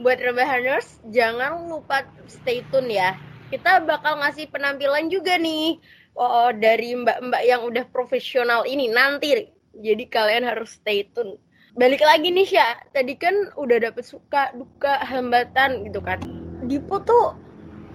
Buat 0.00 0.16
rebahaners, 0.24 1.04
jangan 1.12 1.68
lupa 1.68 2.08
stay 2.24 2.64
tune 2.72 2.88
ya. 2.88 3.20
Kita 3.52 3.84
bakal 3.84 4.24
ngasih 4.24 4.48
penampilan 4.48 5.12
juga 5.12 5.36
nih 5.36 5.76
oh, 6.16 6.48
dari 6.56 6.96
mbak-mbak 6.96 7.42
yang 7.44 7.68
udah 7.68 7.84
profesional 7.92 8.64
ini 8.64 8.88
nanti. 8.88 9.44
Jadi 9.76 10.04
kalian 10.08 10.48
harus 10.48 10.80
stay 10.80 11.04
tune 11.04 11.36
balik 11.74 12.02
lagi 12.02 12.30
nih 12.30 12.46
Sya. 12.46 12.78
Tadi 12.90 13.14
kan 13.14 13.54
udah 13.54 13.78
dapet 13.90 14.06
suka 14.06 14.50
duka 14.56 14.98
hambatan 15.06 15.86
gitu 15.86 16.00
kan. 16.02 16.18
Dipo 16.66 17.02
tuh 17.02 17.34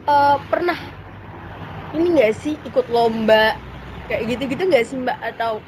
uh, 0.07 0.37
pernah 0.47 0.77
ini 1.95 2.19
gak 2.19 2.35
sih 2.39 2.55
ikut 2.67 2.87
lomba? 2.91 3.55
Kayak 4.07 4.35
gitu-gitu 4.35 4.63
gak 4.69 4.85
sih 4.85 4.97
Mbak? 4.99 5.19
Atau 5.35 5.63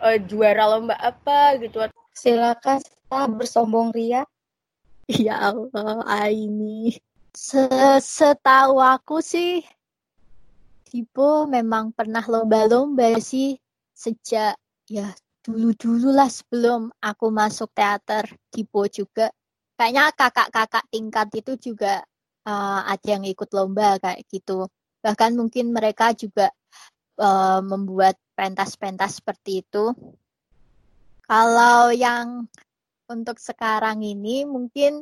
uh, 0.00 0.18
juara 0.28 0.64
lomba 0.76 0.96
apa 1.00 1.56
gitu? 1.60 1.84
Silakan 2.16 2.82
kita 2.82 3.20
bersombong 3.30 3.92
Ria. 3.94 4.24
Ya 5.08 5.40
Allah 5.40 6.28
ini 6.28 7.00
setahu 7.32 8.76
aku 8.76 9.24
sih 9.24 9.64
Dipo 10.88 11.44
memang 11.48 11.96
pernah 11.96 12.24
lomba-lomba 12.24 13.16
sih 13.20 13.56
sejak 13.92 14.56
ya 14.88 15.12
dulu-dulu 15.48 16.12
lah 16.12 16.28
sebelum 16.28 16.92
aku 17.00 17.32
masuk 17.32 17.72
teater 17.72 18.28
Dipo 18.52 18.84
juga. 18.84 19.32
Kayaknya 19.80 20.12
kakak-kakak 20.12 20.84
tingkat 20.92 21.28
itu 21.40 21.72
juga 21.72 22.04
uh, 22.44 22.80
ada 22.84 23.06
yang 23.16 23.24
ikut 23.24 23.48
lomba 23.56 23.96
kayak 23.96 24.28
gitu. 24.28 24.68
Bahkan 25.00 25.40
mungkin 25.40 25.72
mereka 25.72 26.12
juga 26.12 26.52
uh, 27.16 27.64
membuat 27.64 28.20
pentas-pentas 28.36 29.24
seperti 29.24 29.64
itu. 29.64 29.96
Kalau 31.24 31.96
yang 31.96 32.44
untuk 33.08 33.40
sekarang 33.40 34.04
ini 34.04 34.44
mungkin 34.44 35.00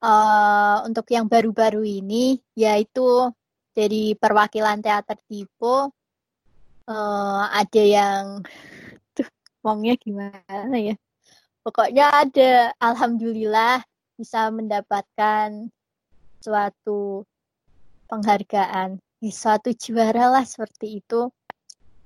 uh, 0.00 0.76
untuk 0.88 1.04
yang 1.12 1.28
baru-baru 1.28 1.84
ini 1.84 2.40
yaitu 2.56 3.28
dari 3.76 4.16
perwakilan 4.16 4.80
teater 4.80 5.20
Dipo 5.28 5.92
uh, 6.88 7.44
ada 7.52 7.82
yang 7.84 8.40
ngomongnya 9.60 9.94
gimana 10.00 10.76
ya? 10.80 10.96
Pokoknya 11.60 12.24
ada 12.24 12.72
alhamdulillah 12.80 13.84
bisa 14.16 14.48
mendapatkan 14.48 15.68
suatu 16.40 17.28
penghargaan 18.08 18.96
suatu 19.28 19.76
juara 19.76 20.32
lah 20.32 20.44
seperti 20.48 21.04
itu. 21.04 21.28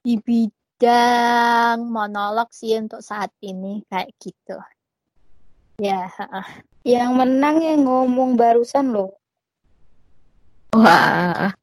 Di 0.03 0.19
bidang 0.19 1.87
monolog 1.87 2.51
sih 2.51 2.75
untuk 2.75 2.99
saat 2.99 3.31
ini 3.47 3.87
kayak 3.87 4.11
gitu. 4.19 4.59
Ya 5.79 6.11
yang 6.83 7.15
menang 7.15 7.63
yang 7.63 7.87
ngomong 7.87 8.35
barusan 8.35 8.91
loh. 8.91 9.15
Wah. 10.75 11.55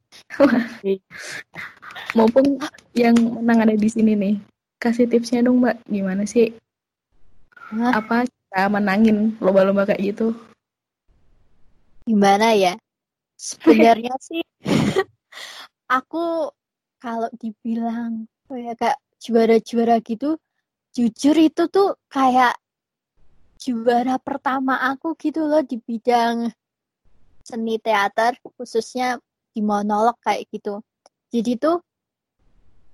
Maupun 2.16 2.56
yang 2.96 3.14
menang 3.14 3.68
ada 3.68 3.76
di 3.76 3.88
sini 3.92 4.16
nih 4.16 4.51
kasih 4.82 5.06
tipsnya 5.06 5.46
dong 5.46 5.62
mbak. 5.62 5.78
Gimana 5.86 6.26
sih? 6.26 6.50
Hah? 7.72 8.02
apa 8.02 8.28
cara 8.52 8.68
menangin 8.68 9.38
lomba-lomba 9.38 9.86
kayak 9.86 10.12
gitu? 10.12 10.34
Gimana 12.02 12.52
ya? 12.58 12.74
Sebenarnya 13.38 14.12
sih 14.26 14.42
aku 15.98 16.50
kalau 16.98 17.30
dibilang 17.38 18.26
oh 18.50 18.58
ya 18.58 18.74
kayak 18.74 18.98
juara-juara 19.22 20.02
gitu 20.02 20.36
jujur 20.92 21.36
itu 21.38 21.62
tuh 21.72 21.96
kayak 22.12 22.52
juara 23.56 24.20
pertama 24.20 24.76
aku 24.82 25.14
gitu 25.16 25.46
loh 25.48 25.64
di 25.64 25.80
bidang 25.80 26.50
seni 27.46 27.78
teater 27.80 28.36
khususnya 28.42 29.16
di 29.52 29.60
monolog 29.64 30.18
kayak 30.20 30.48
gitu. 30.52 30.82
Jadi 31.32 31.56
tuh 31.56 31.80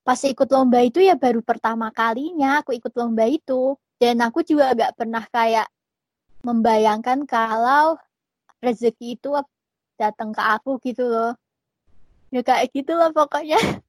pas 0.08 0.16
ikut 0.24 0.48
lomba 0.48 0.80
itu 0.80 1.04
ya 1.04 1.20
baru 1.20 1.44
pertama 1.44 1.92
kalinya 1.92 2.64
aku 2.64 2.72
ikut 2.72 2.96
lomba 2.96 3.28
itu. 3.28 3.76
Dan 4.00 4.24
aku 4.24 4.40
juga 4.40 4.72
agak 4.72 4.96
pernah 4.96 5.20
kayak 5.28 5.68
membayangkan 6.40 7.28
kalau 7.28 8.00
rezeki 8.64 9.20
itu 9.20 9.36
datang 10.00 10.32
ke 10.32 10.40
aku 10.40 10.80
gitu 10.80 11.04
loh. 11.04 11.36
Ya 12.32 12.40
kayak 12.40 12.72
gitu 12.72 12.96
loh 12.96 13.12
pokoknya. 13.12 13.60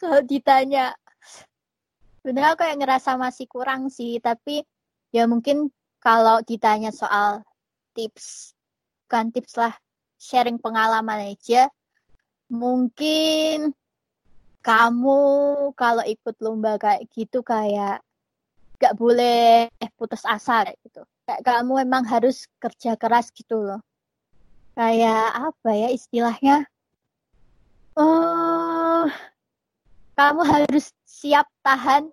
Kalau 0.00 0.20
ditanya 0.28 0.92
sebenarnya 2.20 2.52
aku 2.52 2.60
kayak 2.60 2.76
ngerasa 2.84 3.16
masih 3.16 3.48
kurang 3.48 3.88
sih. 3.88 4.20
Tapi 4.20 4.60
ya 5.08 5.24
mungkin 5.24 5.72
kalau 6.04 6.44
ditanya 6.44 6.92
soal 6.92 7.40
tips 7.96 8.52
bukan 9.06 9.32
tips 9.32 9.56
lah 9.56 9.72
sharing 10.20 10.60
pengalaman 10.60 11.32
aja 11.32 11.70
mungkin 12.50 13.72
kamu 14.64 15.20
kalau 15.76 16.00
ikut 16.08 16.40
lomba 16.40 16.80
kayak 16.80 17.04
gitu 17.12 17.44
kayak 17.44 18.00
gak 18.80 18.96
boleh 18.96 19.68
putus 20.00 20.24
asa 20.24 20.64
kayak 20.64 20.80
gitu. 20.88 21.04
Kayak 21.28 21.42
kamu 21.44 21.72
memang 21.84 22.04
harus 22.08 22.48
kerja 22.56 22.96
keras 22.96 23.28
gitu 23.36 23.60
loh. 23.60 23.80
Kayak 24.72 25.52
apa 25.52 25.70
ya 25.76 25.88
istilahnya? 25.92 26.64
Oh, 27.94 29.06
kamu 30.18 30.42
harus 30.42 30.90
siap 31.06 31.46
tahan 31.62 32.10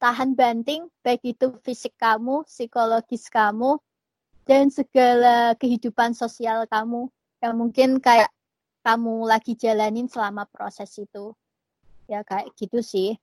tahan 0.00 0.32
banting 0.32 0.88
baik 1.04 1.20
itu 1.36 1.52
fisik 1.60 1.92
kamu, 2.00 2.48
psikologis 2.48 3.28
kamu, 3.28 3.76
dan 4.48 4.72
segala 4.72 5.52
kehidupan 5.60 6.16
sosial 6.16 6.64
kamu 6.64 7.12
yang 7.44 7.54
mungkin 7.60 8.00
kayak 8.00 8.32
kamu 8.80 9.28
lagi 9.28 9.56
jalanin 9.56 10.08
selama 10.08 10.48
proses 10.48 10.90
itu 10.96 11.32
ya 12.10 12.24
kayak 12.26 12.52
gitu 12.58 12.80
sih 12.80 13.16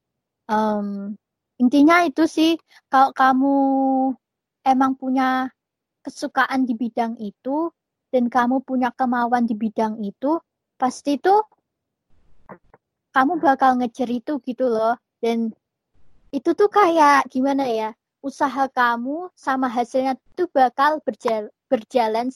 um, 0.47 1.13
intinya 1.57 2.05
itu 2.05 2.23
sih 2.29 2.55
kalau 2.87 3.11
kamu 3.11 3.55
emang 4.63 4.93
punya 4.95 5.49
kesukaan 6.05 6.63
di 6.63 6.77
bidang 6.77 7.17
itu 7.19 7.73
dan 8.13 8.31
kamu 8.31 8.63
punya 8.63 8.93
kemauan 8.95 9.43
di 9.43 9.57
bidang 9.57 9.99
itu 9.99 10.39
pasti 10.79 11.19
tuh 11.19 11.43
kamu 13.11 13.41
bakal 13.41 13.81
ngejar 13.81 14.07
itu 14.07 14.37
gitu 14.45 14.69
loh 14.69 14.95
dan 15.19 15.51
itu 16.31 16.51
tuh 16.53 16.67
kayak 16.67 17.27
gimana 17.31 17.65
ya? 17.67 17.89
Usaha 18.19 18.67
kamu 18.67 19.31
sama 19.37 19.71
hasilnya 19.71 20.19
tuh 20.35 20.49
bakal 20.51 20.99
berjalan 21.05 21.47
berjalan 21.71 22.27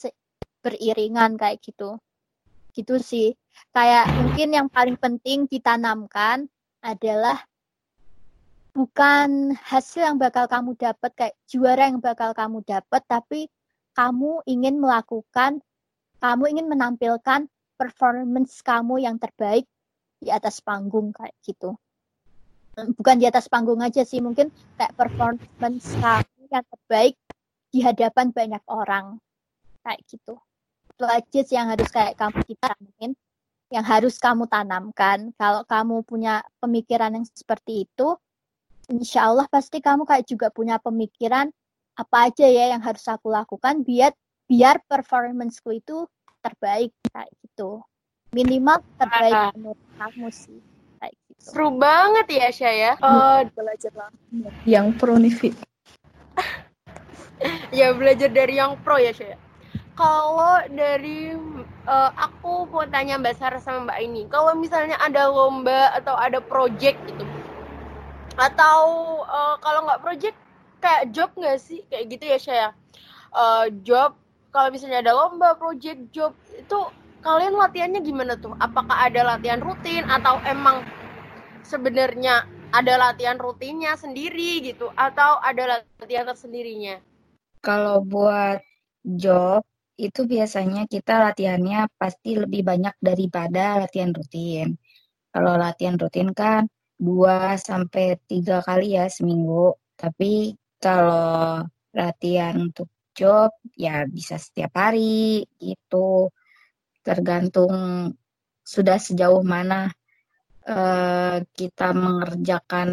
beriringan 0.63 1.35
kayak 1.35 1.59
gitu. 1.59 1.99
Gitu 2.71 2.97
sih. 2.99 3.35
Kayak 3.75 4.07
mungkin 4.15 4.49
yang 4.55 4.67
paling 4.71 4.95
penting 4.95 5.47
ditanamkan 5.47 6.47
adalah 6.81 7.43
bukan 8.71 9.51
hasil 9.59 10.07
yang 10.07 10.17
bakal 10.17 10.47
kamu 10.47 10.79
dapat 10.79 11.11
kayak 11.11 11.35
juara 11.43 11.91
yang 11.91 11.99
bakal 11.99 12.31
kamu 12.31 12.63
dapat 12.63 13.03
tapi 13.03 13.51
kamu 13.91 14.39
ingin 14.47 14.79
melakukan 14.79 15.59
kamu 16.23 16.43
ingin 16.55 16.71
menampilkan 16.71 17.51
performance 17.75 18.63
kamu 18.63 19.03
yang 19.03 19.19
terbaik 19.19 19.67
di 20.23 20.31
atas 20.31 20.63
panggung 20.63 21.11
kayak 21.11 21.35
gitu 21.43 21.75
bukan 22.95 23.19
di 23.19 23.27
atas 23.27 23.51
panggung 23.51 23.83
aja 23.83 24.07
sih 24.07 24.23
mungkin 24.23 24.47
kayak 24.79 24.95
performance 24.95 25.91
kamu 25.99 26.41
yang 26.47 26.63
terbaik 26.63 27.15
di 27.75 27.79
hadapan 27.83 28.31
banyak 28.31 28.63
orang 28.71 29.19
kayak 29.83 29.99
gitu 30.07 30.39
sih 31.45 31.57
yang 31.57 31.71
harus 31.71 31.89
kayak 31.89 32.13
kamu 32.19 32.39
kita 32.45 32.69
mungkin 32.77 33.11
yang 33.71 33.87
harus 33.87 34.19
kamu 34.19 34.51
tanamkan. 34.51 35.31
Kalau 35.39 35.63
kamu 35.63 36.03
punya 36.03 36.43
pemikiran 36.59 37.15
yang 37.15 37.23
seperti 37.23 37.87
itu 37.87 38.19
insya 38.91 39.31
Allah 39.31 39.47
pasti 39.47 39.79
kamu 39.79 40.03
kayak 40.03 40.27
juga 40.27 40.51
punya 40.51 40.75
pemikiran 40.75 41.47
apa 41.95 42.27
aja 42.27 42.43
ya 42.43 42.75
yang 42.75 42.83
harus 42.83 43.07
aku 43.07 43.31
lakukan 43.31 43.87
biar 43.87 44.11
biar 44.51 44.83
performanceku 44.83 45.79
itu 45.79 46.03
terbaik 46.43 46.91
kayak 47.07 47.31
gitu. 47.39 47.79
Minimal 48.35 48.83
terbaik 48.99 49.55
menurut 49.55 49.79
kamu 49.95 50.27
sih 50.35 50.59
kayak 50.99 51.15
gitu. 51.15 51.39
Seru 51.39 51.71
banget 51.79 52.27
ya 52.27 52.47
Syah 52.51 52.95
uh, 52.99 53.47
belajar 53.55 53.91
yang 54.67 54.91
pro 54.95 55.15
nih 55.15 55.31
ya 57.79 57.95
belajar 57.95 58.29
dari 58.29 58.59
yang 58.59 58.75
pro 58.83 58.99
ya 58.99 59.15
Syah 59.15 59.39
kalau 60.01 60.57
dari 60.73 61.37
uh, 61.85 62.09
aku 62.17 62.65
mau 62.73 62.89
tanya 62.89 63.21
Mbak 63.21 63.37
Sarah 63.37 63.61
sama 63.61 63.85
Mbak 63.85 63.99
ini 64.01 64.21
kalau 64.33 64.57
misalnya 64.57 64.97
ada 64.97 65.29
lomba 65.29 65.93
atau 65.93 66.17
ada 66.17 66.41
project 66.41 66.97
gitu 67.05 67.21
atau 68.33 68.81
uh, 69.29 69.61
kalau 69.61 69.85
nggak 69.85 70.01
project 70.01 70.37
kayak 70.81 71.13
job 71.13 71.29
nggak 71.37 71.61
sih? 71.61 71.85
Kayak 71.93 72.17
gitu 72.17 72.23
ya 72.25 72.37
saya 72.41 72.67
uh, 73.37 73.69
job 73.85 74.17
kalau 74.49 74.73
misalnya 74.73 75.05
ada 75.05 75.13
lomba 75.13 75.53
project 75.53 76.09
job 76.09 76.33
itu 76.57 76.79
kalian 77.21 77.53
latihannya 77.53 78.01
gimana 78.01 78.33
tuh? 78.41 78.57
Apakah 78.57 79.05
ada 79.05 79.37
latihan 79.37 79.61
rutin 79.61 80.01
atau 80.09 80.41
emang 80.49 80.81
sebenarnya 81.61 82.49
ada 82.73 82.97
latihan 82.97 83.37
rutinnya 83.37 83.93
sendiri 83.93 84.65
gitu 84.65 84.89
atau 84.97 85.37
ada 85.45 85.85
latihan 86.01 86.25
tersendirinya? 86.25 86.97
Kalau 87.61 88.01
buat 88.01 88.65
job 89.05 89.61
itu 89.97 90.21
biasanya 90.25 90.87
kita 90.87 91.19
latihannya 91.19 91.89
pasti 91.99 92.37
lebih 92.39 92.61
banyak 92.65 92.95
daripada 93.01 93.81
latihan 93.81 94.11
rutin 94.11 94.77
kalau 95.31 95.55
latihan 95.55 95.95
rutin 95.95 96.35
kan 96.35 96.67
dua 96.99 97.55
sampai 97.55 98.19
tiga 98.27 98.59
kali 98.67 98.99
ya 98.99 99.07
seminggu. 99.07 99.79
Tapi 99.95 100.53
kalau 100.83 101.63
latihan 101.95 102.55
untuk 102.67 102.91
job 103.15 103.51
ya 103.79 104.03
bisa 104.11 104.35
setiap 104.35 104.75
hari 104.75 105.47
gitu. 105.57 106.29
Tergantung 107.01 107.73
sudah 108.61 108.97
sejauh 108.99 109.41
mana 109.41 109.89
uh, 110.67 111.39
kita 111.55 111.95
mengerjakan 111.95 112.89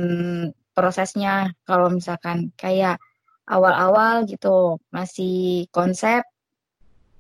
prosesnya. 0.72 1.50
Kalau 1.66 1.90
misalkan 1.90 2.54
kayak 2.54 3.02
awal-awal 3.50 4.30
gitu 4.30 4.78
masih 4.94 5.66
konsep 5.74 6.22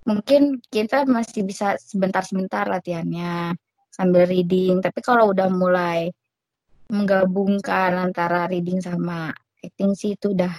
mungkin 0.06 0.62
kita 0.70 1.08
masih 1.08 1.42
bisa 1.46 1.74
sebentar-sebentar 1.80 2.68
latihannya 2.68 3.56
sambil 3.90 4.28
reading. 4.30 4.78
Tapi 4.78 5.00
kalau 5.02 5.34
udah 5.34 5.50
mulai 5.50 6.12
menggabungkan 6.88 7.98
antara 7.98 8.48
reading 8.48 8.80
sama 8.80 9.34
acting 9.60 9.92
sih 9.92 10.14
itu 10.14 10.32
udah 10.32 10.54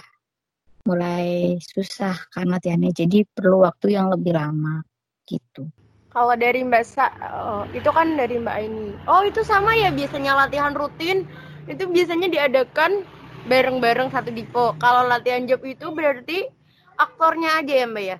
mulai 0.84 1.56
susah 1.60 2.16
karena 2.32 2.56
latihannya 2.56 2.92
jadi 2.92 3.24
perlu 3.28 3.64
waktu 3.64 3.96
yang 3.96 4.08
lebih 4.12 4.36
lama 4.36 4.80
gitu. 5.28 5.68
Kalau 6.10 6.34
dari 6.34 6.66
Mbak 6.66 6.84
Sa, 6.86 7.06
oh, 7.22 7.62
itu 7.70 7.86
kan 7.94 8.18
dari 8.18 8.34
Mbak 8.42 8.56
ini. 8.66 8.98
Oh 9.06 9.22
itu 9.22 9.46
sama 9.46 9.78
ya 9.78 9.94
biasanya 9.94 10.34
latihan 10.34 10.74
rutin 10.74 11.22
itu 11.70 11.86
biasanya 11.86 12.26
diadakan 12.26 13.06
bareng-bareng 13.46 14.10
satu 14.10 14.34
dipo. 14.34 14.74
Kalau 14.82 15.06
latihan 15.06 15.46
job 15.46 15.62
itu 15.62 15.86
berarti 15.94 16.50
aktornya 16.98 17.62
aja 17.62 17.74
ya 17.84 17.86
Mbak 17.86 18.04
ya? 18.04 18.18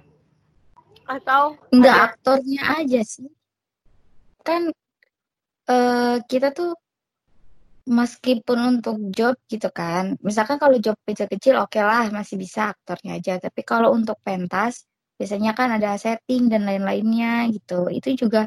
Atau 1.10 1.58
enggak 1.74 1.96
ada... 1.98 2.06
aktornya 2.14 2.62
aja 2.78 3.00
sih. 3.02 3.26
Kan 4.46 4.70
uh, 5.66 6.16
kita 6.30 6.54
tuh 6.54 6.78
meskipun 7.90 8.78
untuk 8.78 9.02
job 9.10 9.34
gitu 9.50 9.66
kan, 9.74 10.14
misalkan 10.22 10.62
kalau 10.62 10.78
job 10.78 10.94
kecil-kecil 11.02 11.58
oke 11.58 11.74
okay 11.74 11.82
lah 11.82 12.06
masih 12.14 12.38
bisa 12.38 12.70
aktornya 12.70 13.18
aja. 13.18 13.42
Tapi 13.42 13.66
kalau 13.66 13.90
untuk 13.90 14.22
pentas 14.22 14.86
biasanya 15.18 15.52
kan 15.58 15.74
ada 15.74 15.98
setting 15.98 16.46
dan 16.46 16.62
lain-lainnya 16.62 17.50
gitu. 17.50 17.90
Itu 17.90 18.14
juga 18.14 18.46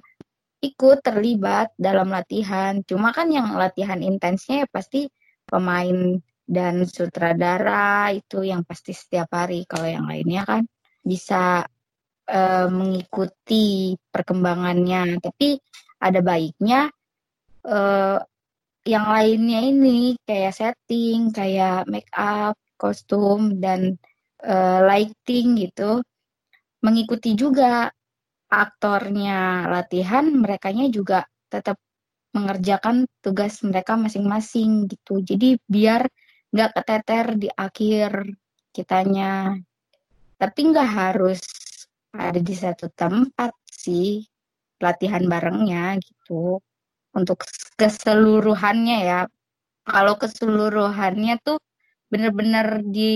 ikut 0.64 1.04
terlibat 1.04 1.76
dalam 1.76 2.08
latihan. 2.08 2.80
Cuma 2.88 3.12
kan 3.12 3.28
yang 3.28 3.52
latihan 3.60 4.00
intensnya 4.00 4.64
ya 4.64 4.68
pasti 4.72 5.12
pemain 5.44 6.16
dan 6.48 6.88
sutradara 6.88 8.16
itu 8.16 8.48
yang 8.48 8.64
pasti 8.64 8.96
setiap 8.96 9.28
hari. 9.36 9.68
Kalau 9.68 9.92
yang 9.92 10.08
lainnya 10.08 10.48
kan 10.48 10.64
bisa 11.04 11.68
uh, 12.30 12.68
mengikuti 12.72 13.96
perkembangannya. 14.12 15.20
Tapi 15.20 15.60
ada 16.04 16.20
baiknya 16.20 16.92
uh, 17.68 18.20
yang 18.84 19.06
lainnya 19.08 19.60
ini 19.64 20.20
kayak 20.28 20.54
setting, 20.56 21.32
kayak 21.32 21.88
make 21.88 22.12
up, 22.12 22.60
kostum 22.76 23.64
dan 23.64 23.96
uh, 24.44 24.84
lighting 24.84 25.56
gitu 25.56 26.04
mengikuti 26.84 27.32
juga 27.34 27.88
aktornya 28.52 29.72
latihan, 29.72 30.28
merekanya 30.36 30.92
juga 30.92 31.24
tetap 31.48 31.80
mengerjakan 32.36 33.08
tugas 33.24 33.64
mereka 33.64 33.96
masing-masing 33.96 34.92
gitu. 34.92 35.24
Jadi 35.24 35.58
biar 35.64 36.04
nggak 36.52 36.72
keteter 36.76 37.26
di 37.40 37.48
akhir 37.50 38.36
kitanya. 38.76 39.56
Tapi 40.36 40.60
nggak 40.60 40.90
harus 40.92 41.40
ada 42.14 42.40
di 42.40 42.54
satu 42.54 42.90
tempat 42.94 43.52
sih 43.66 44.22
latihan 44.78 45.26
barengnya 45.26 45.98
gitu 45.98 46.62
untuk 47.18 47.46
keseluruhannya 47.78 48.98
ya. 49.02 49.22
Kalau 49.84 50.16
keseluruhannya 50.22 51.42
tuh 51.44 51.60
bener-bener 52.08 52.86
di 52.86 53.16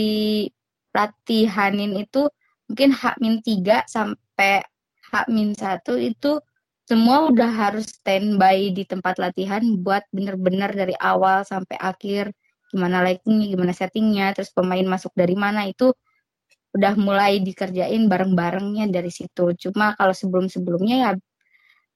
latihanin 0.91 1.93
itu 2.01 2.27
mungkin 2.67 2.89
hak 2.91 3.15
min 3.21 3.39
3 3.45 3.85
sampai 3.87 4.65
hak 5.13 5.27
min 5.31 5.53
1 5.53 5.95
itu 6.01 6.41
semua 6.87 7.27
udah 7.29 7.51
harus 7.51 7.87
standby 7.99 8.71
di 8.71 8.83
tempat 8.87 9.19
latihan 9.19 9.61
buat 9.83 10.07
bener-bener 10.15 10.71
dari 10.71 10.95
awal 10.97 11.43
sampai 11.43 11.75
akhir 11.79 12.31
gimana 12.71 12.99
lightingnya, 13.03 13.47
gimana 13.55 13.73
settingnya, 13.75 14.35
terus 14.35 14.51
pemain 14.51 14.83
masuk 14.83 15.11
dari 15.15 15.35
mana 15.39 15.67
itu 15.67 15.91
udah 16.75 16.93
mulai 16.99 17.39
dikerjain 17.39 18.09
bareng-barengnya 18.09 18.91
dari 18.91 19.11
situ. 19.13 19.55
Cuma 19.55 19.95
kalau 19.95 20.11
sebelum-sebelumnya 20.11 20.95
ya 20.97 21.11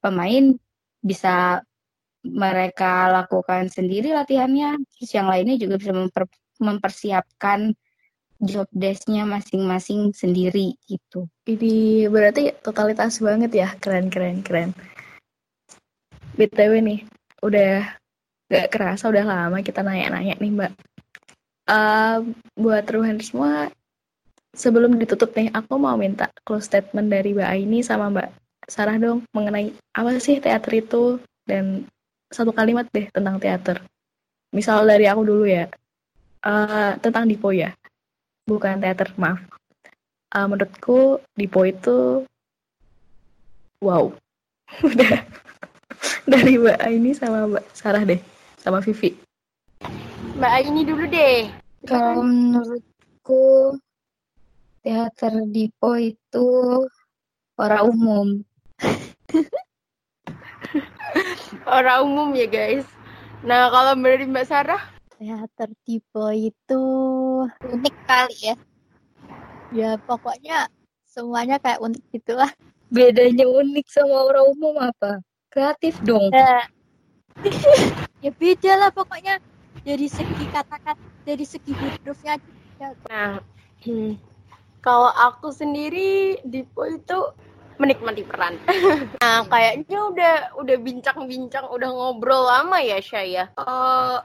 pemain 0.01 0.55
bisa 1.01 1.61
mereka 2.21 3.09
lakukan 3.09 3.67
sendiri 3.67 4.13
latihannya, 4.13 4.77
terus 4.93 5.11
yang 5.17 5.25
lainnya 5.25 5.57
juga 5.57 5.81
bisa 5.81 5.93
memper, 5.93 6.29
mempersiapkan 6.61 7.73
job 8.41 8.69
desk-nya 8.73 9.25
masing-masing 9.25 10.13
sendiri 10.13 10.77
gitu. 10.85 11.29
Ini 11.45 12.05
berarti 12.09 12.53
totalitas 12.61 13.21
banget 13.21 13.51
ya, 13.53 13.69
keren 13.77 14.09
keren 14.13 14.41
keren. 14.45 14.73
BTW 16.37 16.81
nih, 16.81 16.99
udah 17.45 17.85
gak 18.49 18.67
kerasa 18.73 19.09
udah 19.09 19.25
lama 19.25 19.57
kita 19.61 19.85
nanya-nanya 19.85 20.37
nih 20.41 20.51
Mbak. 20.53 20.73
Uh, 21.69 22.17
buat 22.57 22.85
Ruhan 22.89 23.21
semua, 23.21 23.69
sebelum 24.51 24.99
ditutup 24.99 25.31
nih, 25.35 25.51
aku 25.55 25.79
mau 25.79 25.95
minta 25.95 26.27
close 26.43 26.67
statement 26.67 27.07
dari 27.07 27.31
Mbak 27.31 27.49
Aini 27.49 27.79
sama 27.83 28.11
Mbak 28.11 28.29
Sarah 28.67 28.95
dong 28.99 29.27
mengenai 29.35 29.73
apa 29.95 30.15
sih 30.21 30.39
teater 30.39 30.71
itu 30.79 31.19
dan 31.43 31.87
satu 32.31 32.55
kalimat 32.55 32.87
deh 32.91 33.07
tentang 33.11 33.39
teater. 33.39 33.83
Misal 34.51 34.87
dari 34.87 35.07
aku 35.07 35.23
dulu 35.23 35.43
ya, 35.47 35.67
uh, 36.43 36.95
tentang 36.99 37.27
Dipo 37.27 37.51
ya, 37.51 37.75
bukan 38.47 38.79
teater, 38.79 39.11
maaf. 39.15 39.39
Uh, 40.31 40.47
menurutku 40.47 41.19
Dipo 41.35 41.67
itu 41.67 42.23
wow. 43.83 44.07
Udah 44.87 45.27
dari 46.23 46.55
Mbak 46.55 46.79
ini 46.87 47.11
sama 47.11 47.47
Mbak 47.47 47.65
Sarah 47.75 48.03
deh, 48.07 48.19
sama 48.59 48.79
Vivi. 48.79 49.15
Mbak 50.39 50.51
Aini 50.51 50.81
dulu 50.87 51.03
deh. 51.11 51.51
Kalau 51.83 52.23
menurutku 52.23 53.75
teater 54.81 55.33
Dipo 55.49 55.93
itu 55.97 56.49
orang 57.57 57.83
umum. 57.93 58.27
Orang 61.67 62.09
umum 62.09 62.29
ya 62.33 62.47
guys. 62.49 62.85
Nah 63.45 63.69
kalau 63.69 63.93
dari 63.97 64.25
Mbak 64.25 64.45
Sarah, 64.49 64.81
Teater 65.21 65.69
tipe 65.85 66.25
itu 66.33 66.83
unik 67.45 67.95
kali 68.09 68.37
ya. 68.41 68.55
Ya 69.69 69.93
pokoknya 70.01 70.65
semuanya 71.05 71.61
kayak 71.61 71.77
unik 71.77 72.03
gitu 72.09 72.33
lah. 72.33 72.49
Bedanya 72.89 73.45
unik 73.45 73.85
sama 73.85 74.33
orang 74.33 74.45
umum 74.57 74.81
apa? 74.81 75.21
Kreatif 75.53 76.01
dong. 76.01 76.33
Ya, 76.33 76.65
ya 78.25 78.31
beda 78.33 78.71
lah 78.81 78.89
pokoknya 78.89 79.37
dari 79.85 80.09
segi 80.09 80.45
kata-kata, 80.49 80.97
dari 81.21 81.45
segi 81.45 81.69
hurufnya 81.69 82.41
juga. 82.41 82.87
nah 83.05 83.37
hmm, 83.85 84.17
kalau 84.81 85.13
aku 85.13 85.53
sendiri 85.53 86.41
Dipo 86.41 86.85
itu 86.89 87.31
menikmati 87.81 88.21
peran. 88.21 88.61
nah 89.23 89.41
kayaknya 89.49 89.99
udah 90.13 90.35
udah 90.61 90.77
bincang-bincang, 90.77 91.65
udah 91.69 91.89
ngobrol 91.89 92.45
lama 92.45 92.77
ya 92.77 93.01
Syaya. 93.01 93.49
Eh, 93.57 94.17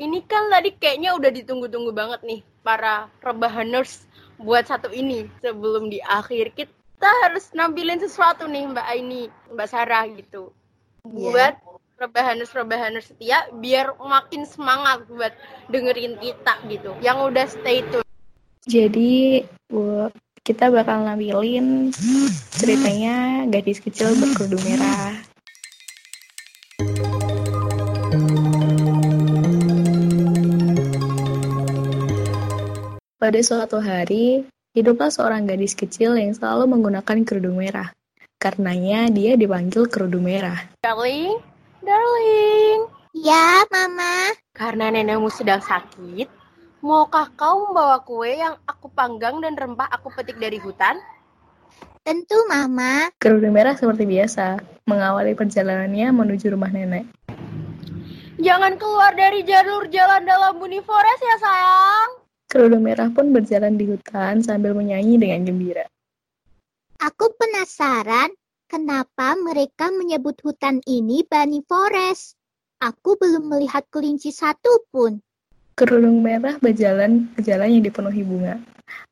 ini 0.00 0.24
kan 0.24 0.48
tadi 0.48 0.72
kayaknya 0.80 1.12
udah 1.12 1.28
ditunggu-tunggu 1.28 1.92
banget 1.92 2.24
nih 2.24 2.40
para 2.64 3.12
rebahaners 3.20 4.08
buat 4.40 4.64
satu 4.64 4.88
ini 4.88 5.28
sebelum 5.44 5.92
di 5.92 6.00
akhir 6.00 6.56
kita 6.56 7.10
harus 7.26 7.52
nampilin 7.52 8.00
sesuatu 8.00 8.48
nih 8.48 8.64
Mbak 8.72 8.86
Aini, 8.88 9.22
Mbak 9.52 9.68
Sarah 9.68 10.08
gitu. 10.08 10.56
Buat 11.04 11.60
rebahaners-rebahaners 12.00 13.14
setia 13.14 13.46
biar 13.62 13.94
makin 14.00 14.48
semangat 14.48 15.06
buat 15.06 15.34
dengerin 15.68 16.16
kita 16.18 16.58
gitu. 16.66 16.96
Yang 17.04 17.18
udah 17.30 17.46
stay 17.46 17.84
tune. 17.92 18.01
Jadi 18.62 19.42
bu- 19.66 20.06
kita 20.46 20.70
bakal 20.70 21.02
nampilin 21.02 21.90
ceritanya 22.54 23.42
gadis 23.50 23.82
kecil 23.82 24.14
berkerudung 24.14 24.62
merah. 24.62 25.18
Pada 33.18 33.38
suatu 33.42 33.82
hari, 33.82 34.46
hiduplah 34.78 35.10
seorang 35.10 35.42
gadis 35.42 35.74
kecil 35.74 36.14
yang 36.14 36.30
selalu 36.30 36.70
menggunakan 36.70 37.26
kerudung 37.26 37.58
merah. 37.58 37.90
Karenanya 38.38 39.10
dia 39.10 39.34
dipanggil 39.34 39.90
kerudung 39.90 40.30
merah. 40.30 40.70
Darling, 40.86 41.34
darling. 41.82 42.86
Ya, 43.10 43.66
Mama. 43.74 44.30
Karena 44.54 44.90
nenekmu 44.90 45.30
sedang 45.34 45.62
sakit, 45.62 46.41
maukah 46.82 47.30
kau 47.38 47.70
membawa 47.70 48.02
kue 48.02 48.42
yang 48.42 48.58
aku 48.66 48.90
panggang 48.90 49.38
dan 49.38 49.54
rempah 49.54 49.86
aku 49.88 50.10
petik 50.10 50.36
dari 50.42 50.58
hutan? 50.58 50.98
Tentu, 52.02 52.34
Mama. 52.50 53.14
Kerudung 53.22 53.54
merah 53.54 53.78
seperti 53.78 54.02
biasa, 54.02 54.58
mengawali 54.90 55.38
perjalanannya 55.38 56.10
menuju 56.10 56.50
rumah 56.50 56.74
nenek. 56.74 57.06
Jangan 58.42 58.74
keluar 58.74 59.14
dari 59.14 59.46
jalur 59.46 59.86
jalan 59.86 60.26
dalam 60.26 60.58
Buni 60.58 60.82
Forest 60.82 61.22
ya 61.22 61.36
sayang. 61.38 62.10
Kerudung 62.50 62.82
merah 62.82 63.06
pun 63.14 63.30
berjalan 63.30 63.78
di 63.78 63.86
hutan 63.86 64.42
sambil 64.42 64.74
menyanyi 64.74 65.14
dengan 65.22 65.46
gembira. 65.46 65.86
Aku 66.98 67.30
penasaran 67.38 68.34
kenapa 68.66 69.38
mereka 69.38 69.94
menyebut 69.94 70.42
hutan 70.42 70.82
ini 70.90 71.22
Bunny 71.22 71.62
Forest. 71.62 72.34
Aku 72.82 73.14
belum 73.14 73.46
melihat 73.46 73.86
kelinci 73.94 74.34
satu 74.34 74.82
pun. 74.90 75.22
Kerudung 75.72 76.20
merah 76.20 76.60
berjalan 76.60 77.32
ke 77.32 77.40
jalan 77.40 77.80
yang 77.80 77.84
dipenuhi 77.88 78.20
bunga. 78.20 78.60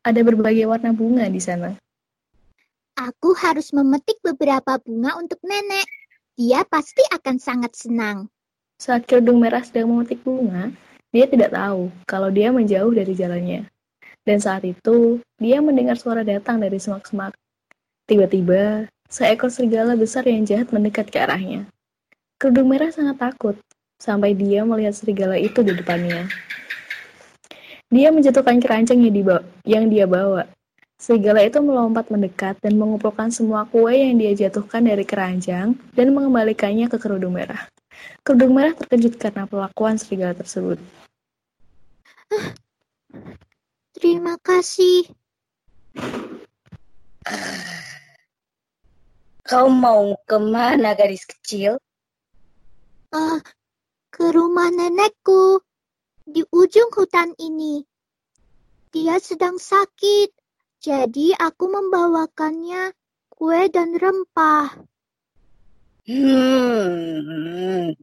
Ada 0.05 0.21
berbagai 0.21 0.69
warna 0.69 0.93
bunga 0.93 1.25
di 1.25 1.41
sana. 1.41 1.73
Aku 3.01 3.33
harus 3.33 3.73
memetik 3.73 4.21
beberapa 4.21 4.77
bunga 4.77 5.17
untuk 5.17 5.41
nenek. 5.41 5.89
Dia 6.37 6.61
pasti 6.61 7.01
akan 7.09 7.35
sangat 7.41 7.73
senang. 7.73 8.29
Saat 8.77 9.09
kerudung 9.09 9.41
merah 9.41 9.65
sedang 9.65 9.89
memetik 9.89 10.21
bunga, 10.21 10.69
dia 11.09 11.25
tidak 11.25 11.49
tahu 11.49 11.89
kalau 12.05 12.29
dia 12.29 12.53
menjauh 12.53 12.93
dari 12.93 13.17
jalannya. 13.17 13.65
Dan 14.21 14.37
saat 14.37 14.61
itu, 14.61 15.17
dia 15.41 15.57
mendengar 15.65 15.97
suara 15.97 16.21
datang 16.21 16.61
dari 16.61 16.77
semak-semak. 16.77 17.33
Tiba-tiba, 18.05 18.85
seekor 19.09 19.49
serigala 19.49 19.97
besar 19.97 20.29
yang 20.29 20.45
jahat 20.45 20.69
mendekat 20.69 21.09
ke 21.09 21.17
arahnya. 21.17 21.65
Kerudung 22.37 22.69
merah 22.69 22.93
sangat 22.93 23.17
takut, 23.17 23.57
sampai 24.01 24.33
dia 24.33 24.65
melihat 24.65 24.97
serigala 24.97 25.37
itu 25.37 25.61
di 25.61 25.77
depannya. 25.77 26.25
Dia 27.93 28.09
menjatuhkan 28.09 28.57
keranjang 28.57 28.97
yang, 28.97 29.13
dibawa, 29.13 29.41
yang 29.61 29.85
dia 29.93 30.09
bawa. 30.09 30.49
Serigala 30.97 31.45
itu 31.45 31.61
melompat 31.61 32.09
mendekat 32.09 32.57
dan 32.61 32.81
mengumpulkan 32.81 33.29
semua 33.29 33.69
kue 33.69 33.93
yang 33.93 34.17
dia 34.17 34.33
jatuhkan 34.33 34.81
dari 34.81 35.05
keranjang 35.05 35.77
dan 35.93 36.07
mengembalikannya 36.17 36.89
ke 36.89 36.97
kerudung 36.97 37.37
merah. 37.37 37.69
Kerudung 38.25 38.57
merah 38.57 38.73
terkejut 38.73 39.21
karena 39.21 39.45
pelakuan 39.45 40.01
serigala 40.01 40.33
tersebut. 40.33 40.81
Terima 43.97 44.39
kasih. 44.41 45.05
Kau 49.45 49.67
mau 49.67 50.15
ke 50.23 50.37
mana 50.39 50.95
gadis 50.95 51.27
kecil? 51.27 51.75
Ah, 53.11 53.43
ke 54.21 54.29
rumah 54.37 54.69
nenekku 54.69 55.65
di 56.29 56.45
ujung 56.53 56.93
hutan 56.93 57.33
ini. 57.41 57.81
Dia 58.93 59.17
sedang 59.17 59.57
sakit, 59.57 60.29
jadi 60.77 61.33
aku 61.41 61.65
membawakannya 61.65 62.93
kue 63.33 63.65
dan 63.73 63.97
rempah. 63.97 64.77
Hmm, 66.05 67.97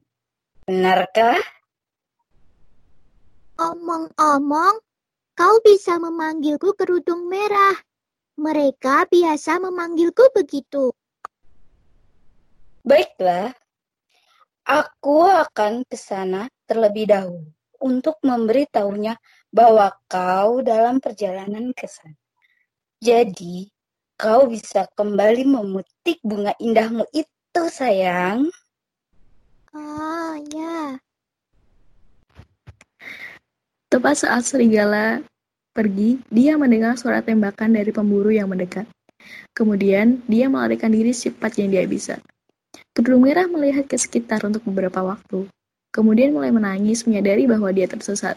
benarkah? 0.67 1.39
Omong-omong, 3.63 4.75
kau 5.39 5.55
bisa 5.63 6.03
memanggilku 6.03 6.75
kerudung 6.75 7.31
merah. 7.31 7.79
Mereka 8.35 9.07
biasa 9.07 9.63
memanggilku 9.63 10.35
begitu. 10.35 10.91
Baiklah, 12.83 13.55
aku 14.69 15.25
akan 15.25 15.89
ke 15.89 15.97
sana 15.97 16.45
terlebih 16.69 17.09
dahulu 17.09 17.49
untuk 17.81 18.21
memberitahunya 18.21 19.17
bahwa 19.49 19.97
kau 20.05 20.61
dalam 20.61 21.01
perjalanan 21.01 21.73
ke 21.73 21.89
sana. 21.89 22.21
Jadi, 23.01 23.73
kau 24.21 24.45
bisa 24.45 24.85
kembali 24.93 25.49
memetik 25.49 26.21
bunga 26.21 26.53
indahmu 26.61 27.09
itu, 27.17 27.63
sayang. 27.73 28.53
Ah, 29.73 30.37
ya. 30.53 31.01
Tepat 33.89 34.21
saat 34.21 34.45
serigala 34.45 35.25
pergi, 35.73 36.21
dia 36.29 36.61
mendengar 36.61 37.01
suara 37.01 37.25
tembakan 37.25 37.73
dari 37.73 37.89
pemburu 37.89 38.29
yang 38.29 38.53
mendekat. 38.53 38.85
Kemudian, 39.57 40.21
dia 40.29 40.51
melarikan 40.53 40.93
diri 40.93 41.15
secepat 41.15 41.57
yang 41.57 41.73
dia 41.73 41.89
bisa. 41.89 42.21
Kerudung 42.99 43.31
merah 43.31 43.47
melihat 43.47 43.87
ke 43.87 43.95
sekitar 43.95 44.43
untuk 44.43 44.67
beberapa 44.67 44.99
waktu. 45.07 45.47
Kemudian 45.95 46.35
mulai 46.35 46.51
menangis 46.51 47.07
menyadari 47.07 47.47
bahwa 47.47 47.71
dia 47.71 47.87
tersesat. 47.87 48.35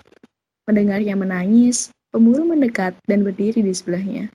Mendengarnya 0.70 1.18
menangis, 1.18 1.90
pemburu 2.14 2.46
mendekat 2.46 2.94
dan 3.10 3.26
berdiri 3.26 3.66
di 3.66 3.74
sebelahnya. 3.74 4.30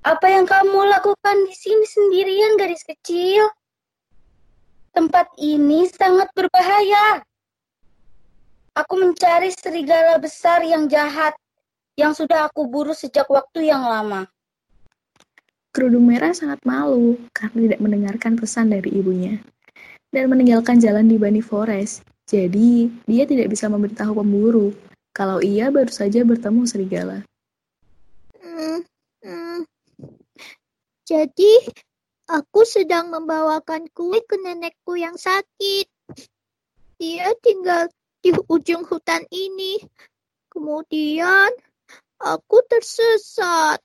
Apa 0.00 0.32
yang 0.32 0.48
kamu 0.48 0.80
lakukan 0.80 1.36
di 1.44 1.52
sini 1.52 1.84
sendirian, 1.84 2.56
gadis 2.56 2.80
kecil? 2.88 3.52
Tempat 4.96 5.28
ini 5.36 5.84
sangat 5.92 6.32
berbahaya. 6.32 7.20
Aku 8.80 8.96
mencari 8.96 9.52
serigala 9.52 10.16
besar 10.16 10.64
yang 10.64 10.88
jahat 10.88 11.36
yang 12.00 12.16
sudah 12.16 12.48
aku 12.48 12.64
buru 12.64 12.96
sejak 12.96 13.28
waktu 13.28 13.68
yang 13.68 13.84
lama. 13.84 14.24
Kerudung 15.78 16.10
merah 16.10 16.34
sangat 16.34 16.58
malu 16.66 17.14
karena 17.30 17.70
tidak 17.70 17.78
mendengarkan 17.78 18.34
pesan 18.34 18.66
dari 18.66 18.98
ibunya 18.98 19.38
dan 20.10 20.26
meninggalkan 20.26 20.82
jalan 20.82 21.06
di 21.06 21.14
Bunny 21.14 21.38
Forest. 21.38 22.02
Jadi, 22.26 22.90
dia 23.06 23.22
tidak 23.30 23.46
bisa 23.54 23.70
memberitahu 23.70 24.10
pemburu 24.18 24.74
kalau 25.14 25.38
ia 25.38 25.70
baru 25.70 25.86
saja 25.86 26.26
bertemu 26.26 26.66
serigala. 26.66 27.22
Hmm, 28.42 28.82
hmm. 29.22 29.70
Jadi, 31.06 31.70
aku 32.26 32.66
sedang 32.66 33.14
membawakan 33.14 33.86
kue 33.94 34.18
ke 34.26 34.34
nenekku 34.34 34.98
yang 34.98 35.14
sakit. 35.14 35.86
Dia 36.98 37.30
tinggal 37.38 37.86
di 38.18 38.34
ujung 38.50 38.82
hutan 38.82 39.22
ini. 39.30 39.78
Kemudian, 40.50 41.54
aku 42.18 42.66
tersesat. 42.66 43.78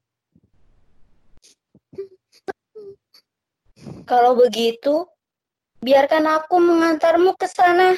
Kalau 4.04 4.36
begitu, 4.36 5.08
biarkan 5.84 6.28
aku 6.28 6.60
mengantarmu 6.60 7.36
ke 7.40 7.48
sana. 7.48 7.96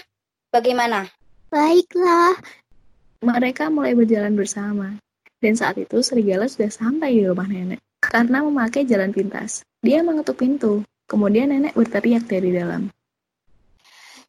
Bagaimana? 0.54 1.10
Baiklah. 1.50 2.38
Mereka 3.26 3.74
mulai 3.74 3.98
berjalan 3.98 4.38
bersama. 4.38 4.98
Dan 5.42 5.54
saat 5.54 5.78
itu 5.78 6.02
serigala 6.02 6.50
sudah 6.50 6.72
sampai 6.72 7.18
di 7.18 7.24
rumah 7.26 7.46
nenek. 7.46 7.82
Karena 8.02 8.42
memakai 8.46 8.86
jalan 8.86 9.14
pintas. 9.14 9.66
Dia 9.82 10.02
mengetuk 10.02 10.42
pintu. 10.42 10.82
Kemudian 11.06 11.54
nenek 11.54 11.78
berteriak 11.78 12.26
dari 12.26 12.50
dalam. 12.50 12.90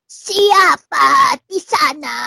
Siapa 0.06 1.40
di 1.48 1.60
sana? 1.60 2.18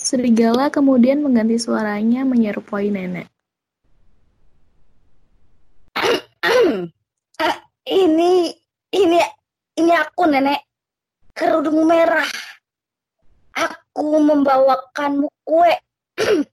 Serigala 0.00 0.72
kemudian 0.72 1.20
mengganti 1.20 1.60
suaranya 1.60 2.24
menyerupai 2.24 2.88
nenek. 2.88 3.28
Ah, 7.40 7.56
ini, 7.88 8.52
ini, 8.92 9.18
ini 9.80 9.92
aku 9.96 10.28
nenek 10.28 10.60
kerudung 11.32 11.88
merah. 11.88 12.28
Aku 13.56 14.20
membawakanmu 14.20 15.28
kue 15.42 15.74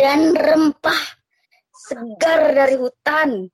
dan 0.00 0.34
rempah 0.34 1.02
segar 1.74 2.54
dari 2.54 2.76
hutan. 2.78 3.50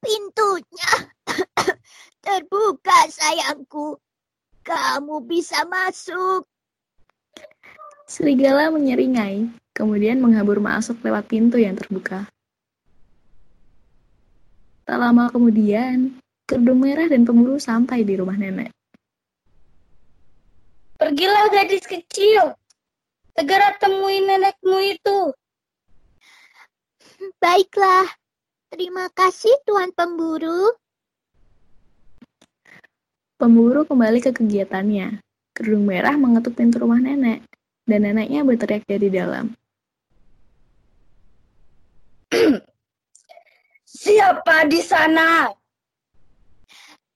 Pintunya 0.00 0.92
terbuka, 2.24 2.98
sayangku. 3.08 4.00
Kamu 4.64 5.28
bisa 5.28 5.68
masuk. 5.68 6.48
Serigala 8.08 8.72
menyeringai, 8.72 9.48
kemudian 9.76 10.20
menghabur 10.20 10.60
masuk 10.60 11.00
lewat 11.04 11.28
pintu 11.28 11.60
yang 11.60 11.76
terbuka. 11.76 12.28
Tak 14.84 15.00
lama 15.00 15.32
kemudian, 15.32 16.20
kerudung 16.44 16.84
merah 16.84 17.08
dan 17.08 17.24
pemburu 17.24 17.56
sampai 17.56 18.04
di 18.04 18.20
rumah 18.20 18.36
nenek. 18.36 18.68
Pergilah 21.00 21.48
gadis 21.48 21.88
kecil. 21.88 22.52
Segera 23.34 23.74
temui 23.80 24.22
nenekmu 24.22 24.78
itu. 24.84 25.20
Baiklah. 27.40 28.06
Terima 28.68 29.08
kasih, 29.10 29.56
Tuan 29.64 29.90
Pemburu. 29.96 30.76
Pemburu 33.40 33.88
kembali 33.88 34.20
ke 34.20 34.36
kegiatannya. 34.36 35.18
Kerudung 35.54 35.88
merah 35.88 36.14
mengetuk 36.18 36.58
pintu 36.58 36.82
rumah 36.82 37.00
nenek, 37.00 37.46
dan 37.88 38.04
neneknya 38.04 38.42
berteriak 38.44 38.84
dari 38.84 39.08
dalam. 39.08 39.54
Siapa 44.04 44.68
di 44.68 44.84
sana? 44.84 45.48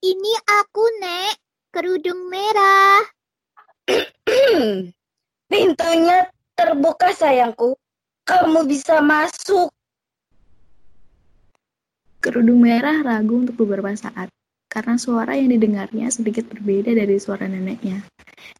Ini 0.00 0.32
aku, 0.40 0.84
Nek. 1.04 1.36
Kerudung 1.68 2.32
merah. 2.32 3.04
Pintunya 5.52 6.18
terbuka, 6.56 7.12
sayangku. 7.12 7.76
Kamu 8.24 8.64
bisa 8.64 9.04
masuk. 9.04 9.68
Kerudung 12.24 12.64
merah 12.64 13.04
ragu 13.04 13.44
untuk 13.44 13.68
beberapa 13.68 13.92
saat, 13.92 14.32
karena 14.72 14.96
suara 14.96 15.36
yang 15.36 15.52
didengarnya 15.52 16.08
sedikit 16.08 16.48
berbeda 16.48 16.96
dari 16.96 17.20
suara 17.20 17.44
neneknya. 17.44 18.00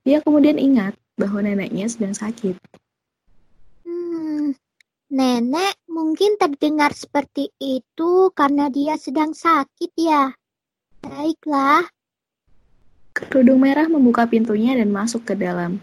Dia 0.04 0.20
kemudian 0.20 0.60
ingat 0.60 0.92
bahwa 1.16 1.48
neneknya 1.48 1.88
sedang 1.88 2.12
sakit. 2.12 2.60
Hmm, 5.08 5.40
nenek 5.40 5.74
mungkin 5.88 6.36
terdengar 6.36 6.92
seperti 6.92 7.48
itu 7.56 8.28
karena 8.36 8.68
dia 8.68 9.00
sedang 9.00 9.32
sakit 9.32 9.92
ya. 9.96 10.36
Baiklah. 11.00 11.88
Kerudung 13.16 13.64
merah 13.64 13.88
membuka 13.88 14.28
pintunya 14.28 14.76
dan 14.76 14.92
masuk 14.92 15.24
ke 15.24 15.34
dalam. 15.34 15.80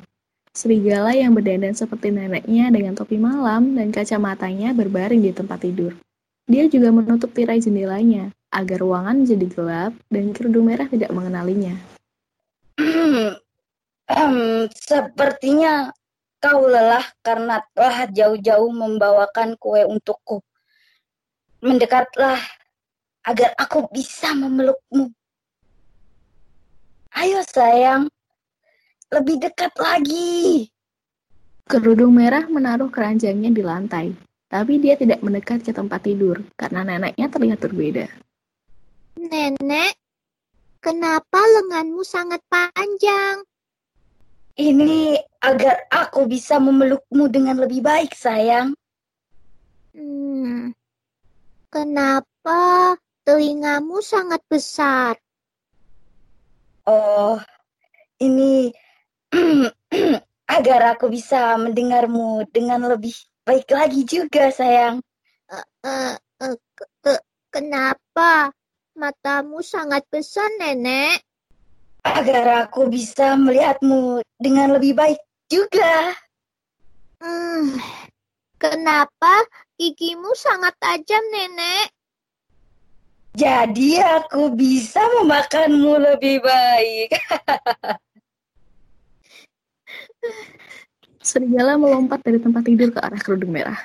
Serigala 0.53 1.11
yang 1.11 1.33
berdandan 1.33 1.73
seperti 1.73 2.13
neneknya 2.13 2.69
dengan 2.69 2.93
topi 2.93 3.17
malam 3.17 3.75
dan 3.75 3.91
kacamatanya 3.91 4.71
berbaring 4.71 5.19
di 5.19 5.33
tempat 5.33 5.65
tidur. 5.65 5.97
Dia 6.45 6.69
juga 6.69 6.93
menutup 6.93 7.33
tirai 7.33 7.57
jendelanya 7.57 8.29
agar 8.53 8.77
ruangan 8.77 9.25
menjadi 9.25 9.47
gelap 9.51 9.93
dan 10.07 10.31
kerudung 10.31 10.69
merah 10.69 10.88
tidak 10.88 11.09
mengenalinya. 11.11 11.75
Hmm, 14.05 14.69
sepertinya 14.69 15.89
kau 16.45 16.69
lelah 16.69 17.01
karena 17.25 17.58
telah 17.73 18.05
jauh-jauh 18.05 18.69
membawakan 18.69 19.58
kue 19.58 19.81
untukku. 19.81 20.45
Mendekatlah 21.65 22.38
agar 23.25 23.58
aku 23.58 23.89
bisa 23.89 24.29
memelukmu. 24.38 25.10
Ayo 27.17 27.41
sayang, 27.49 28.05
lebih 29.10 29.41
dekat 29.41 29.73
lagi. 29.81 30.69
Kerudung 31.65 32.13
merah 32.13 32.45
menaruh 32.45 32.93
keranjangnya 32.93 33.49
di 33.49 33.65
lantai, 33.65 34.13
tapi 34.45 34.77
dia 34.77 34.93
tidak 34.93 35.25
mendekat 35.25 35.65
ke 35.65 35.73
tempat 35.73 36.05
tidur 36.05 36.45
karena 36.53 36.86
neneknya 36.86 37.25
terlihat 37.25 37.58
berbeda. 37.58 38.05
Nenek, 39.17 39.97
kenapa 40.77 41.41
lenganmu 41.41 42.05
sangat 42.05 42.45
panjang? 42.53 43.41
Ini 44.55 45.17
agar 45.45 45.86
aku 45.93 46.25
bisa 46.25 46.58
memelukmu 46.58 47.29
dengan 47.29 47.62
lebih 47.62 47.86
baik, 47.86 48.17
sayang. 48.17 48.73
Hmm, 49.93 50.73
kenapa 51.69 52.97
telingamu 53.21 54.01
sangat 54.01 54.41
besar? 54.49 55.13
Oh, 56.89 57.38
ini 58.17 58.73
agar 60.58 60.97
aku 60.97 61.13
bisa 61.13 61.53
mendengarmu 61.62 62.49
dengan 62.49 62.89
lebih 62.89 63.13
baik 63.45 63.69
lagi 63.69 64.01
juga, 64.01 64.49
sayang. 64.49 64.97
Eh, 65.86 66.17
eh, 66.41 66.55
ke- 66.73 66.91
ke- 67.05 67.25
kenapa 67.53 68.49
matamu 68.97 69.62
sangat 69.62 70.01
besar, 70.10 70.49
Nenek? 70.58 71.21
Agar 72.05 72.69
aku 72.69 72.89
bisa 72.89 73.34
melihatmu 73.34 74.21
dengan 74.38 74.77
lebih 74.77 74.93
baik 74.93 75.17
juga. 75.55 76.11
Hmm, 77.23 77.79
kenapa 78.59 79.47
gigimu 79.79 80.35
sangat 80.35 80.75
tajam, 80.83 81.23
Nenek? 81.31 81.95
Jadi 83.35 83.99
aku 83.99 84.51
bisa 84.55 85.03
memakanmu 85.19 85.99
lebih 85.99 86.39
baik. 86.39 87.11
Serigala 91.19 91.75
melompat 91.75 92.23
dari 92.23 92.39
tempat 92.39 92.63
tidur 92.63 92.95
ke 92.95 92.99
arah 93.03 93.19
kerudung 93.19 93.51
merah. 93.51 93.75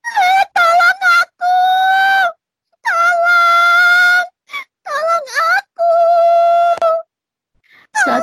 Eh, 0.00 0.42
tolong 0.56 1.00
aku! 1.20 1.58
Tolong! 2.80 4.24
Tolong 4.80 5.26
aku! 5.28 5.92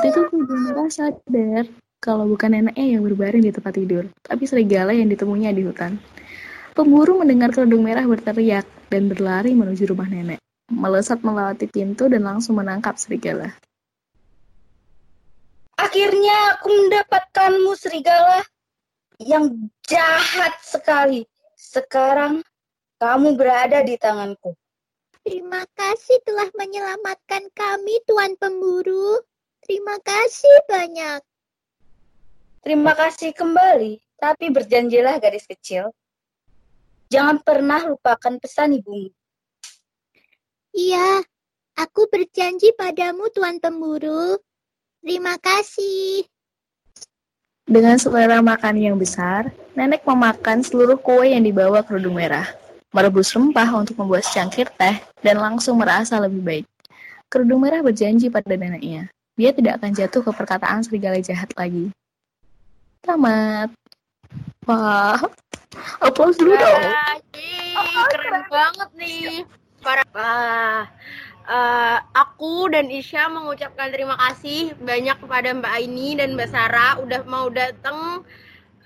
Saat 0.04 0.20
itu 0.20 0.28
kerudung 0.28 0.60
merah 0.68 0.90
sadar 0.92 1.64
kalau 1.96 2.28
bukan 2.28 2.52
neneknya 2.52 2.92
yang 2.92 3.08
berbaring 3.08 3.40
di 3.40 3.48
tempat 3.48 3.72
tidur, 3.72 4.04
tapi 4.20 4.44
serigala 4.44 4.92
yang 4.92 5.08
ditemuinya 5.08 5.48
di 5.56 5.64
hutan. 5.64 5.96
Pemburu 6.76 7.24
mendengar 7.24 7.56
kerudung 7.56 7.80
merah 7.80 8.04
berteriak 8.04 8.68
dan 8.92 9.08
berlari 9.08 9.56
menuju 9.56 9.88
rumah 9.88 10.04
nenek. 10.04 10.44
Melesat 10.68 11.24
melewati 11.24 11.72
pintu 11.72 12.12
dan 12.12 12.20
langsung 12.20 12.60
menangkap 12.60 13.00
serigala. 13.00 13.56
Akhirnya 15.80 16.60
aku 16.60 16.68
mendapatkanmu, 16.68 17.72
serigala. 17.72 18.44
Yang 19.16 19.72
jahat 19.88 20.52
sekali. 20.60 21.24
Sekarang 21.56 22.44
kamu 23.00 23.40
berada 23.40 23.80
di 23.80 23.96
tanganku. 23.96 24.52
Terima 25.24 25.64
kasih 25.72 26.20
telah 26.28 26.52
menyelamatkan 26.52 27.48
kami, 27.56 28.04
Tuan 28.04 28.36
Pemburu. 28.36 29.24
Terima 29.64 29.96
kasih 30.04 30.56
banyak. 30.68 31.20
Terima 32.60 32.92
kasih 32.92 33.32
kembali, 33.32 33.96
tapi 34.20 34.52
berjanjilah 34.52 35.16
gadis 35.20 35.48
kecil. 35.48 35.88
Jangan 37.08 37.40
pernah 37.40 37.84
lupakan 37.88 38.36
pesan 38.40 38.76
ibumu. 38.76 39.08
Iya, 40.76 41.24
aku 41.80 42.08
berjanji 42.12 42.76
padamu, 42.76 43.32
Tuan 43.32 43.56
Pemburu. 43.56 44.36
Terima 45.00 45.36
kasih. 45.40 46.24
Dengan 47.64 47.96
selera 47.96 48.44
makan 48.44 48.76
yang 48.76 48.96
besar, 49.00 49.48
nenek 49.72 50.04
memakan 50.04 50.60
seluruh 50.60 51.00
kue 51.00 51.32
yang 51.32 51.40
dibawa 51.40 51.80
kerudung 51.80 52.20
merah, 52.20 52.44
merebus 52.92 53.32
rempah 53.32 53.72
untuk 53.80 53.96
membuat 53.96 54.28
secangkir 54.28 54.68
teh, 54.76 55.00
dan 55.24 55.40
langsung 55.40 55.80
merasa 55.80 56.20
lebih 56.20 56.44
baik. 56.44 56.66
Kerudung 57.32 57.64
merah 57.64 57.80
berjanji 57.80 58.28
pada 58.28 58.52
neneknya, 58.52 59.08
dia 59.34 59.50
tidak 59.54 59.82
akan 59.82 59.90
jatuh 59.94 60.22
ke 60.22 60.30
perkataan 60.30 60.80
serigala 60.82 61.18
jahat 61.18 61.50
lagi. 61.58 61.90
Tamat. 63.02 63.70
Wah, 64.64 65.20
aplaus 66.00 66.40
dulu 66.40 66.56
dong. 66.56 66.82
Yeay, 67.36 68.02
keren 68.14 68.42
banget 68.48 68.90
nih. 68.96 69.44
Parah. 69.84 70.06
Wah, 70.16 70.88
Eh, 71.44 71.98
aku 72.16 72.72
dan 72.72 72.88
Isya 72.88 73.28
mengucapkan 73.28 73.92
terima 73.92 74.16
kasih 74.16 74.72
banyak 74.80 75.12
kepada 75.20 75.52
Mbak 75.52 75.72
Aini 75.76 76.16
dan 76.16 76.40
Mbak 76.40 76.48
Sarah 76.48 76.96
udah 77.04 77.20
mau 77.28 77.52
datang 77.52 78.24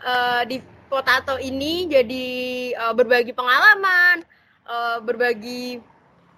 eh, 0.02 0.42
di 0.50 0.58
Potato 0.90 1.38
ini 1.38 1.86
jadi 1.86 2.26
eh, 2.74 2.92
berbagi 2.98 3.30
pengalaman, 3.30 4.26
eh, 4.66 4.98
berbagi 5.06 5.78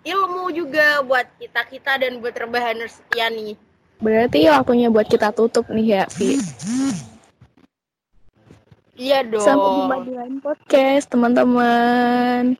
ilmu 0.05 0.53
juga 0.53 1.01
buat 1.01 1.25
kita 1.41 1.65
kita 1.73 1.93
dan 2.05 2.21
buat 2.21 2.37
rebahaners 2.37 3.01
setia 3.01 3.33
nih. 3.33 3.57
Berarti 4.01 4.49
waktunya 4.49 4.89
buat 4.89 5.05
kita 5.05 5.29
tutup 5.37 5.69
nih 5.69 6.01
ya, 6.01 6.05
Vi. 6.17 6.41
Iya 9.01 9.25
dong. 9.25 9.45
Sampai 9.45 9.71
jumpa 9.77 9.97
di 10.05 10.13
lain 10.13 10.37
podcast, 10.45 11.09
teman-teman. 11.09 12.57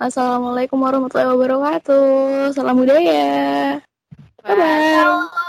Assalamualaikum 0.00 0.80
warahmatullahi 0.80 1.32
wabarakatuh. 1.32 2.52
Salam 2.52 2.76
budaya. 2.80 3.80
Bye. 4.44 5.47